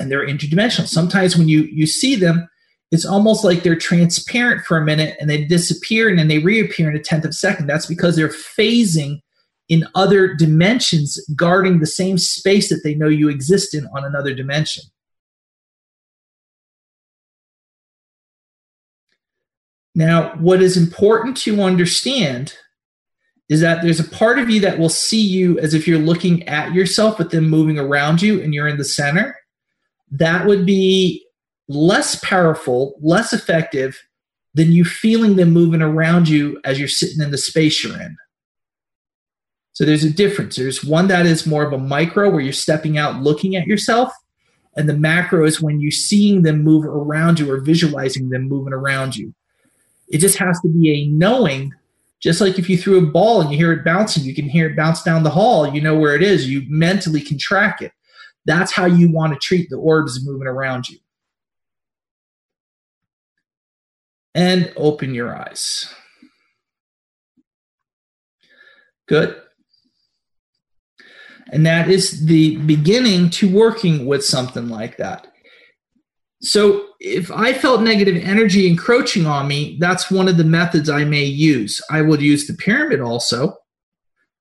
And 0.00 0.10
they're 0.10 0.26
interdimensional. 0.26 0.88
Sometimes 0.88 1.36
when 1.36 1.46
you 1.46 1.62
you 1.62 1.86
see 1.86 2.16
them 2.16 2.48
it's 2.90 3.06
almost 3.06 3.44
like 3.44 3.62
they're 3.62 3.76
transparent 3.76 4.66
for 4.66 4.76
a 4.76 4.84
minute 4.84 5.16
and 5.20 5.30
they 5.30 5.44
disappear 5.44 6.08
and 6.08 6.18
then 6.18 6.26
they 6.26 6.38
reappear 6.38 6.90
in 6.90 6.96
a 6.96 7.00
tenth 7.00 7.24
of 7.24 7.30
a 7.30 7.32
second. 7.32 7.68
That's 7.68 7.86
because 7.86 8.16
they're 8.16 8.28
phasing 8.28 9.22
in 9.72 9.88
other 9.94 10.34
dimensions 10.34 11.18
guarding 11.34 11.78
the 11.78 11.86
same 11.86 12.18
space 12.18 12.68
that 12.68 12.82
they 12.84 12.94
know 12.94 13.08
you 13.08 13.30
exist 13.30 13.74
in 13.74 13.86
on 13.96 14.04
another 14.04 14.34
dimension. 14.34 14.84
Now, 19.94 20.34
what 20.36 20.60
is 20.60 20.76
important 20.76 21.38
to 21.38 21.62
understand 21.62 22.54
is 23.48 23.62
that 23.62 23.80
there's 23.80 23.98
a 23.98 24.04
part 24.10 24.38
of 24.38 24.50
you 24.50 24.60
that 24.60 24.78
will 24.78 24.90
see 24.90 25.22
you 25.22 25.58
as 25.58 25.72
if 25.72 25.88
you're 25.88 25.98
looking 25.98 26.46
at 26.46 26.74
yourself, 26.74 27.16
but 27.16 27.30
then 27.30 27.48
moving 27.48 27.78
around 27.78 28.20
you 28.20 28.42
and 28.42 28.52
you're 28.52 28.68
in 28.68 28.76
the 28.76 28.84
center. 28.84 29.34
That 30.10 30.46
would 30.46 30.66
be 30.66 31.24
less 31.68 32.20
powerful, 32.22 32.98
less 33.00 33.32
effective 33.32 33.98
than 34.52 34.70
you 34.70 34.84
feeling 34.84 35.36
them 35.36 35.50
moving 35.50 35.80
around 35.80 36.28
you 36.28 36.60
as 36.62 36.78
you're 36.78 36.88
sitting 36.88 37.22
in 37.22 37.30
the 37.30 37.38
space 37.38 37.82
you're 37.82 37.98
in. 37.98 38.18
So 39.72 39.84
there's 39.84 40.04
a 40.04 40.10
difference. 40.10 40.56
There's 40.56 40.84
one 40.84 41.08
that 41.08 41.24
is 41.24 41.46
more 41.46 41.62
of 41.62 41.72
a 41.72 41.78
micro 41.78 42.28
where 42.30 42.40
you're 42.40 42.52
stepping 42.52 42.98
out 42.98 43.22
looking 43.22 43.56
at 43.56 43.66
yourself, 43.66 44.12
and 44.76 44.88
the 44.88 44.96
macro 44.96 45.44
is 45.44 45.60
when 45.60 45.80
you're 45.80 45.90
seeing 45.90 46.42
them 46.42 46.62
move 46.62 46.84
around 46.84 47.40
you 47.40 47.50
or 47.50 47.60
visualizing 47.60 48.28
them 48.28 48.48
moving 48.48 48.72
around 48.72 49.16
you. 49.16 49.34
It 50.08 50.18
just 50.18 50.36
has 50.38 50.60
to 50.60 50.68
be 50.68 50.92
a 50.92 51.06
knowing, 51.08 51.72
just 52.20 52.40
like 52.40 52.58
if 52.58 52.68
you 52.68 52.76
threw 52.76 52.98
a 52.98 53.10
ball 53.10 53.40
and 53.40 53.50
you 53.50 53.56
hear 53.56 53.72
it 53.72 53.84
bouncing, 53.84 54.24
you 54.24 54.34
can 54.34 54.48
hear 54.48 54.66
it 54.68 54.76
bounce 54.76 55.02
down 55.02 55.22
the 55.22 55.30
hall, 55.30 55.74
you 55.74 55.80
know 55.80 55.98
where 55.98 56.14
it 56.14 56.22
is, 56.22 56.48
you 56.48 56.64
mentally 56.68 57.20
can 57.20 57.38
track 57.38 57.80
it. 57.80 57.92
That's 58.44 58.72
how 58.72 58.86
you 58.86 59.10
want 59.10 59.32
to 59.32 59.38
treat 59.38 59.70
the 59.70 59.76
orbs 59.76 60.24
moving 60.24 60.48
around 60.48 60.88
you. 60.88 60.98
And 64.34 64.72
open 64.76 65.14
your 65.14 65.34
eyes. 65.34 65.92
Good. 69.06 69.40
And 71.52 71.66
that 71.66 71.90
is 71.90 72.24
the 72.24 72.56
beginning 72.56 73.28
to 73.30 73.54
working 73.54 74.06
with 74.06 74.24
something 74.24 74.68
like 74.68 74.96
that. 74.96 75.26
So 76.40 76.86
if 76.98 77.30
I 77.30 77.52
felt 77.52 77.82
negative 77.82 78.20
energy 78.24 78.66
encroaching 78.66 79.26
on 79.26 79.46
me, 79.46 79.76
that's 79.78 80.10
one 80.10 80.28
of 80.28 80.38
the 80.38 80.44
methods 80.44 80.88
I 80.88 81.04
may 81.04 81.24
use. 81.24 81.80
I 81.90 82.02
will 82.02 82.20
use 82.20 82.46
the 82.46 82.54
pyramid 82.54 83.00
also. 83.00 83.58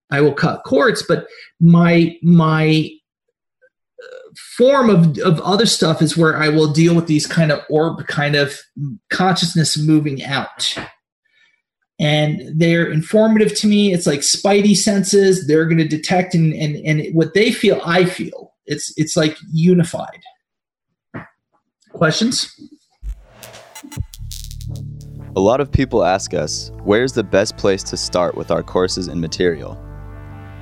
I 0.10 0.22
will 0.22 0.34
cut 0.34 0.64
cords, 0.64 1.04
but 1.08 1.28
my 1.60 2.18
my 2.24 2.90
uh, 4.04 4.34
form 4.58 4.90
of, 4.90 5.18
of 5.20 5.40
other 5.42 5.66
stuff 5.66 6.02
is 6.02 6.18
where 6.18 6.38
I 6.38 6.50
will 6.50 6.72
deal 6.72 6.96
with 6.96 7.08
these 7.08 7.28
kind 7.28 7.52
of 7.52 7.62
orb 7.70 8.08
kind 8.08 8.36
of 8.36 8.58
consciousness 9.10 9.78
moving 9.78 10.24
out 10.24 10.76
and 12.02 12.42
they're 12.60 12.92
informative 12.92 13.56
to 13.60 13.68
me. 13.68 13.94
It's 13.94 14.08
like 14.08 14.22
spidey 14.22 14.76
senses. 14.76 15.46
They're 15.46 15.66
going 15.66 15.78
to 15.78 15.88
detect 15.88 16.34
and, 16.34 16.52
and, 16.54 16.76
and 16.78 17.14
what 17.14 17.36
they 17.36 17.52
feel, 17.52 17.80
I 17.86 18.06
feel. 18.06 18.54
It's, 18.66 18.92
it's 18.98 19.16
like 19.16 19.38
unified. 19.52 20.20
Questions? 21.94 22.52
A 25.36 25.40
lot 25.40 25.62
of 25.62 25.72
people 25.72 26.04
ask 26.04 26.34
us, 26.34 26.72
where's 26.84 27.14
the 27.14 27.24
best 27.24 27.56
place 27.56 27.84
to 27.84 27.96
start 27.96 28.36
with 28.36 28.50
our 28.50 28.64
courses 28.64 29.08
and 29.08 29.22
material? 29.22 29.80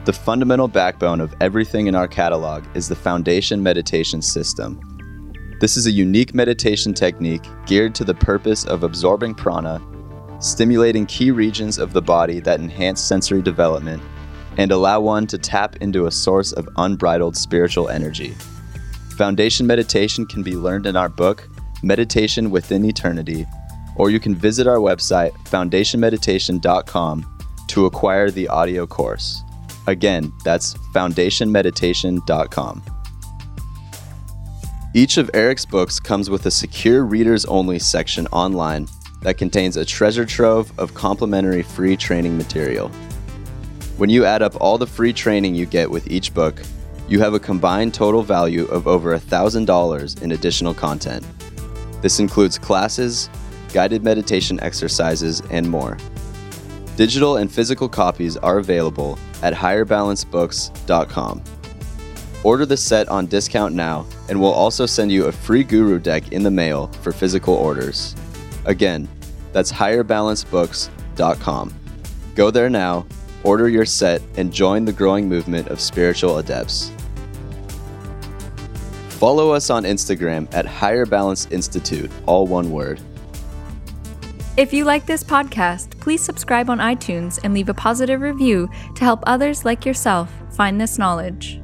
The 0.06 0.14
fundamental 0.14 0.68
backbone 0.68 1.22
of 1.22 1.34
everything 1.40 1.88
in 1.88 1.96
our 1.96 2.08
catalog 2.08 2.66
is 2.76 2.90
the 2.90 2.96
Foundation 2.96 3.64
Meditation 3.64 4.22
System. 4.22 4.80
This 5.62 5.78
is 5.78 5.88
a 5.88 5.92
unique 5.92 6.34
meditation 6.34 6.94
technique 6.94 7.46
geared 7.66 7.96
to 7.96 8.04
the 8.04 8.14
purpose 8.14 8.66
of 8.66 8.84
absorbing 8.84 9.36
prana 9.36 9.82
stimulating 10.40 11.06
key 11.06 11.32
regions 11.32 11.78
of 11.78 11.94
the 11.94 12.02
body 12.02 12.40
that 12.40 12.60
enhance 12.60 13.02
sensory 13.02 13.42
development 13.42 14.02
and 14.58 14.72
allow 14.72 15.00
one 15.00 15.28
to 15.28 15.38
tap 15.38 15.76
into 15.78 16.06
a 16.06 16.12
source 16.12 16.52
of 16.52 16.68
unbridled 16.78 17.36
spiritual 17.36 17.90
energy. 17.90 18.36
Foundation 19.16 19.68
meditation 19.68 20.26
can 20.26 20.44
be 20.44 20.56
learned 20.56 20.86
in 20.86 20.96
our 20.96 21.10
book, 21.10 21.48
Meditation 21.84 22.50
Within 22.52 22.86
Eternity, 22.86 23.46
or 23.96 24.10
you 24.10 24.20
can 24.20 24.34
visit 24.34 24.66
our 24.68 24.78
website, 24.78 25.32
foundationmeditation.com, 25.46 27.38
to 27.68 27.86
acquire 27.86 28.32
the 28.32 28.48
audio 28.48 28.88
course. 28.88 29.44
Again, 29.88 30.32
that's 30.44 30.74
foundationmeditation.com. 30.94 32.84
Each 34.96 35.18
of 35.18 35.30
Eric's 35.34 35.66
books 35.66 36.00
comes 36.00 36.30
with 36.30 36.46
a 36.46 36.52
secure 36.52 37.06
readers 37.06 37.46
only 37.46 37.78
section 37.78 38.26
online 38.28 38.88
that 39.22 39.38
contains 39.38 39.78
a 39.78 39.86
treasure 39.86 40.26
trove 40.26 40.72
of 40.80 40.94
complimentary 40.94 41.62
free 41.62 41.98
training 41.98 42.38
material. 42.38 42.90
When 43.98 44.10
you 44.10 44.26
add 44.26 44.42
up 44.42 44.56
all 44.62 44.78
the 44.78 44.88
free 44.88 45.12
training 45.12 45.56
you 45.56 45.66
get 45.66 45.92
with 45.92 46.10
each 46.10 46.34
book, 46.34 46.62
you 47.10 47.20
have 47.20 47.34
a 47.34 47.40
combined 47.40 47.94
total 47.94 48.24
value 48.24 48.66
of 48.66 48.88
over 48.88 49.18
$1,000 49.18 50.22
in 50.22 50.32
additional 50.32 50.74
content. 50.74 51.26
This 52.02 52.20
includes 52.20 52.58
classes, 52.58 53.30
guided 53.74 54.04
meditation 54.04 54.60
exercises, 54.62 55.42
and 55.50 55.70
more. 55.70 55.98
Digital 56.96 57.38
and 57.38 57.52
physical 57.52 57.90
copies 57.90 58.38
are 58.38 58.60
available 58.60 59.18
at 59.42 59.54
higherbalancebooks.com. 59.54 61.44
Order 62.44 62.66
the 62.66 62.78
set 62.78 63.10
on 63.10 63.26
discount 63.26 63.76
now, 63.76 64.06
and 64.30 64.40
we'll 64.40 64.54
also 64.54 64.86
send 64.86 65.12
you 65.12 65.26
a 65.26 65.32
free 65.32 65.64
guru 65.64 66.00
deck 66.00 66.32
in 66.32 66.44
the 66.44 66.52
mail 66.52 66.88
for 67.02 67.12
physical 67.12 67.54
orders. 67.56 68.16
Again, 68.66 69.08
that's 69.52 69.72
higherbalancebooks.com. 69.72 71.74
Go 72.36 72.52
there 72.52 72.70
now, 72.70 73.06
order 73.44 73.68
your 73.68 73.86
set, 73.86 74.22
and 74.38 74.54
join 74.54 74.86
the 74.86 74.94
growing 74.94 75.28
movement 75.28 75.68
of 75.68 75.80
spiritual 75.80 76.38
adepts. 76.38 76.92
Follow 79.10 79.52
us 79.52 79.70
on 79.70 79.84
Instagram 79.84 80.48
at 80.54 80.66
Higher 80.66 81.06
Balance 81.06 81.48
Institute, 81.52 82.10
all 82.26 82.48
one 82.48 82.72
word. 82.72 83.02
If 84.56 84.74
you 84.74 84.86
like 84.86 85.06
this 85.06 85.24
podcast, 85.24 86.00
please 86.00 86.22
subscribe 86.22 86.70
on 86.70 86.80
iTunes 86.80 87.40
and 87.44 87.54
leave 87.54 87.70
a 87.70 87.74
positive 87.74 88.22
review 88.22 88.70
to 88.96 89.04
help 89.04 89.24
others 89.26 89.66
like 89.66 89.86
yourself 89.86 90.32
find 90.52 90.80
this 90.80 90.98
knowledge. 90.98 91.60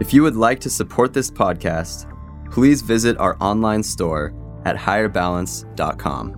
If 0.00 0.14
you 0.14 0.22
would 0.22 0.36
like 0.36 0.60
to 0.60 0.70
support 0.70 1.12
this 1.12 1.30
podcast, 1.30 2.06
please 2.50 2.80
visit 2.80 3.18
our 3.18 3.36
online 3.40 3.82
store 3.82 4.32
at 4.64 4.76
higherbalance.com. 4.76 6.36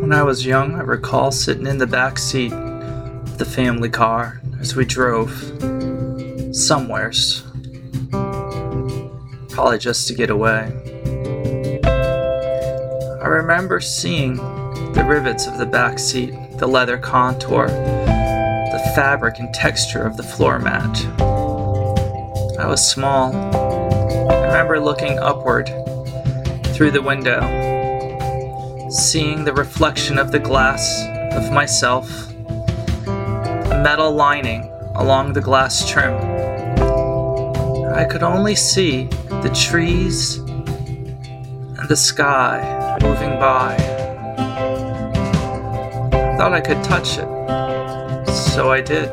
When 0.00 0.12
I 0.12 0.22
was 0.22 0.46
young, 0.46 0.74
I 0.74 0.80
recall 0.80 1.30
sitting 1.30 1.66
in 1.66 1.78
the 1.78 1.86
back 1.86 2.18
seat 2.18 2.52
of 2.52 3.36
the 3.38 3.44
family 3.44 3.90
car 3.90 4.40
as 4.60 4.74
we 4.74 4.84
drove. 4.84 5.30
somewheres. 6.52 7.42
Probably 9.50 9.78
just 9.78 10.08
to 10.08 10.14
get 10.14 10.30
away. 10.30 10.72
I 13.20 13.26
remember 13.26 13.80
seeing 13.80 14.36
the 14.36 15.04
rivets 15.06 15.46
of 15.46 15.58
the 15.58 15.66
back 15.66 15.98
seat, 15.98 16.32
the 16.58 16.66
leather 16.66 16.96
contour, 16.96 17.66
the 17.66 18.92
fabric 18.94 19.38
and 19.38 19.52
texture 19.52 20.02
of 20.02 20.16
the 20.16 20.22
floor 20.22 20.58
mat. 20.58 21.04
I 22.58 22.66
was 22.66 22.88
small. 22.88 23.32
Remember 24.68 24.84
looking 24.84 25.18
upward 25.18 25.68
through 26.74 26.90
the 26.90 27.00
window, 27.00 27.40
seeing 28.90 29.42
the 29.42 29.52
reflection 29.54 30.18
of 30.18 30.30
the 30.30 30.38
glass 30.38 31.06
of 31.32 31.50
myself, 31.50 32.30
a 33.06 33.80
metal 33.82 34.12
lining 34.12 34.70
along 34.94 35.32
the 35.32 35.40
glass 35.40 35.88
trim. 35.88 36.12
I 37.94 38.04
could 38.04 38.22
only 38.22 38.54
see 38.54 39.04
the 39.04 39.50
trees 39.54 40.36
and 40.36 41.88
the 41.88 41.96
sky 41.96 42.98
moving 43.00 43.40
by. 43.40 43.74
I 46.12 46.36
thought 46.36 46.52
I 46.52 46.60
could 46.60 46.84
touch 46.84 47.16
it, 47.16 48.28
so 48.30 48.70
I 48.70 48.82
did, 48.82 49.08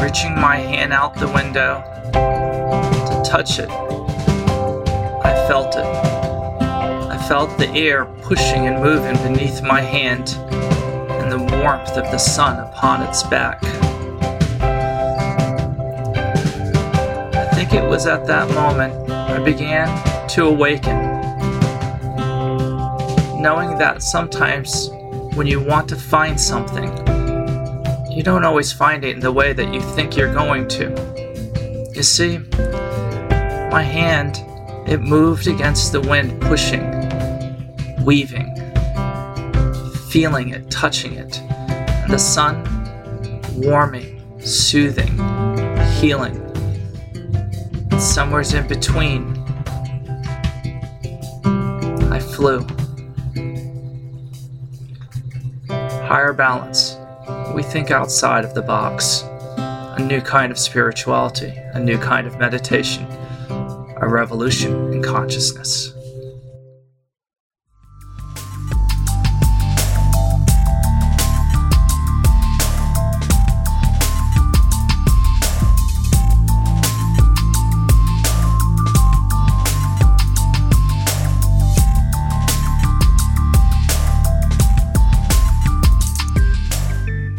reaching 0.00 0.38
my 0.38 0.58
hand 0.58 0.92
out 0.92 1.16
the 1.16 1.26
window 1.26 1.82
to 2.12 3.22
touch 3.28 3.58
it. 3.58 3.85
I 5.46 5.48
felt 5.48 5.76
it. 5.76 5.84
I 5.84 7.24
felt 7.28 7.56
the 7.56 7.68
air 7.68 8.04
pushing 8.04 8.66
and 8.66 8.82
moving 8.82 9.14
beneath 9.22 9.62
my 9.62 9.80
hand 9.80 10.30
and 10.50 11.30
the 11.30 11.38
warmth 11.58 11.96
of 11.96 12.10
the 12.10 12.18
sun 12.18 12.58
upon 12.58 13.02
its 13.02 13.22
back. 13.22 13.62
I 17.32 17.48
think 17.54 17.74
it 17.74 17.88
was 17.88 18.08
at 18.08 18.26
that 18.26 18.52
moment 18.56 19.08
I 19.08 19.38
began 19.38 19.86
to 20.30 20.46
awaken, 20.46 20.98
knowing 23.40 23.78
that 23.78 24.02
sometimes 24.02 24.90
when 25.36 25.46
you 25.46 25.60
want 25.60 25.88
to 25.90 25.96
find 25.96 26.40
something, 26.40 26.88
you 28.10 28.24
don't 28.24 28.44
always 28.44 28.72
find 28.72 29.04
it 29.04 29.14
in 29.14 29.20
the 29.20 29.30
way 29.30 29.52
that 29.52 29.72
you 29.72 29.80
think 29.80 30.16
you're 30.16 30.34
going 30.34 30.66
to. 30.70 30.90
You 31.94 32.02
see, 32.02 32.38
my 33.70 33.84
hand, 33.84 34.42
it 34.86 35.00
moved 35.00 35.46
against 35.46 35.92
the 35.92 36.00
wind, 36.00 36.40
pushing, 36.42 36.84
weaving, 38.04 38.54
feeling 40.10 40.50
it, 40.50 40.70
touching 40.70 41.14
it, 41.14 41.40
and 41.40 42.12
the 42.12 42.18
sun 42.18 42.64
warming, 43.56 44.22
soothing, 44.40 45.16
healing 46.00 46.46
somewhere's 48.00 48.54
in 48.54 48.66
between. 48.66 49.36
I 52.12 52.20
flew. 52.20 52.60
Higher 55.68 56.32
balance. 56.32 56.96
We 57.54 57.62
think 57.62 57.90
outside 57.90 58.44
of 58.44 58.54
the 58.54 58.62
box. 58.62 59.22
A 59.58 59.98
new 59.98 60.20
kind 60.20 60.52
of 60.52 60.58
spirituality, 60.58 61.54
a 61.72 61.80
new 61.80 61.98
kind 61.98 62.26
of 62.26 62.38
meditation, 62.38 63.06
a 63.98 64.08
revolution 64.08 64.92
in 64.92 65.02
consciousness. 65.02 65.92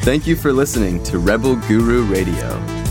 Thank 0.01 0.25
you 0.25 0.37
for 0.37 0.53
listening 0.53 1.03
to 1.03 1.19
Rebel 1.19 1.57
Guru 1.67 2.03
Radio. 2.05 2.86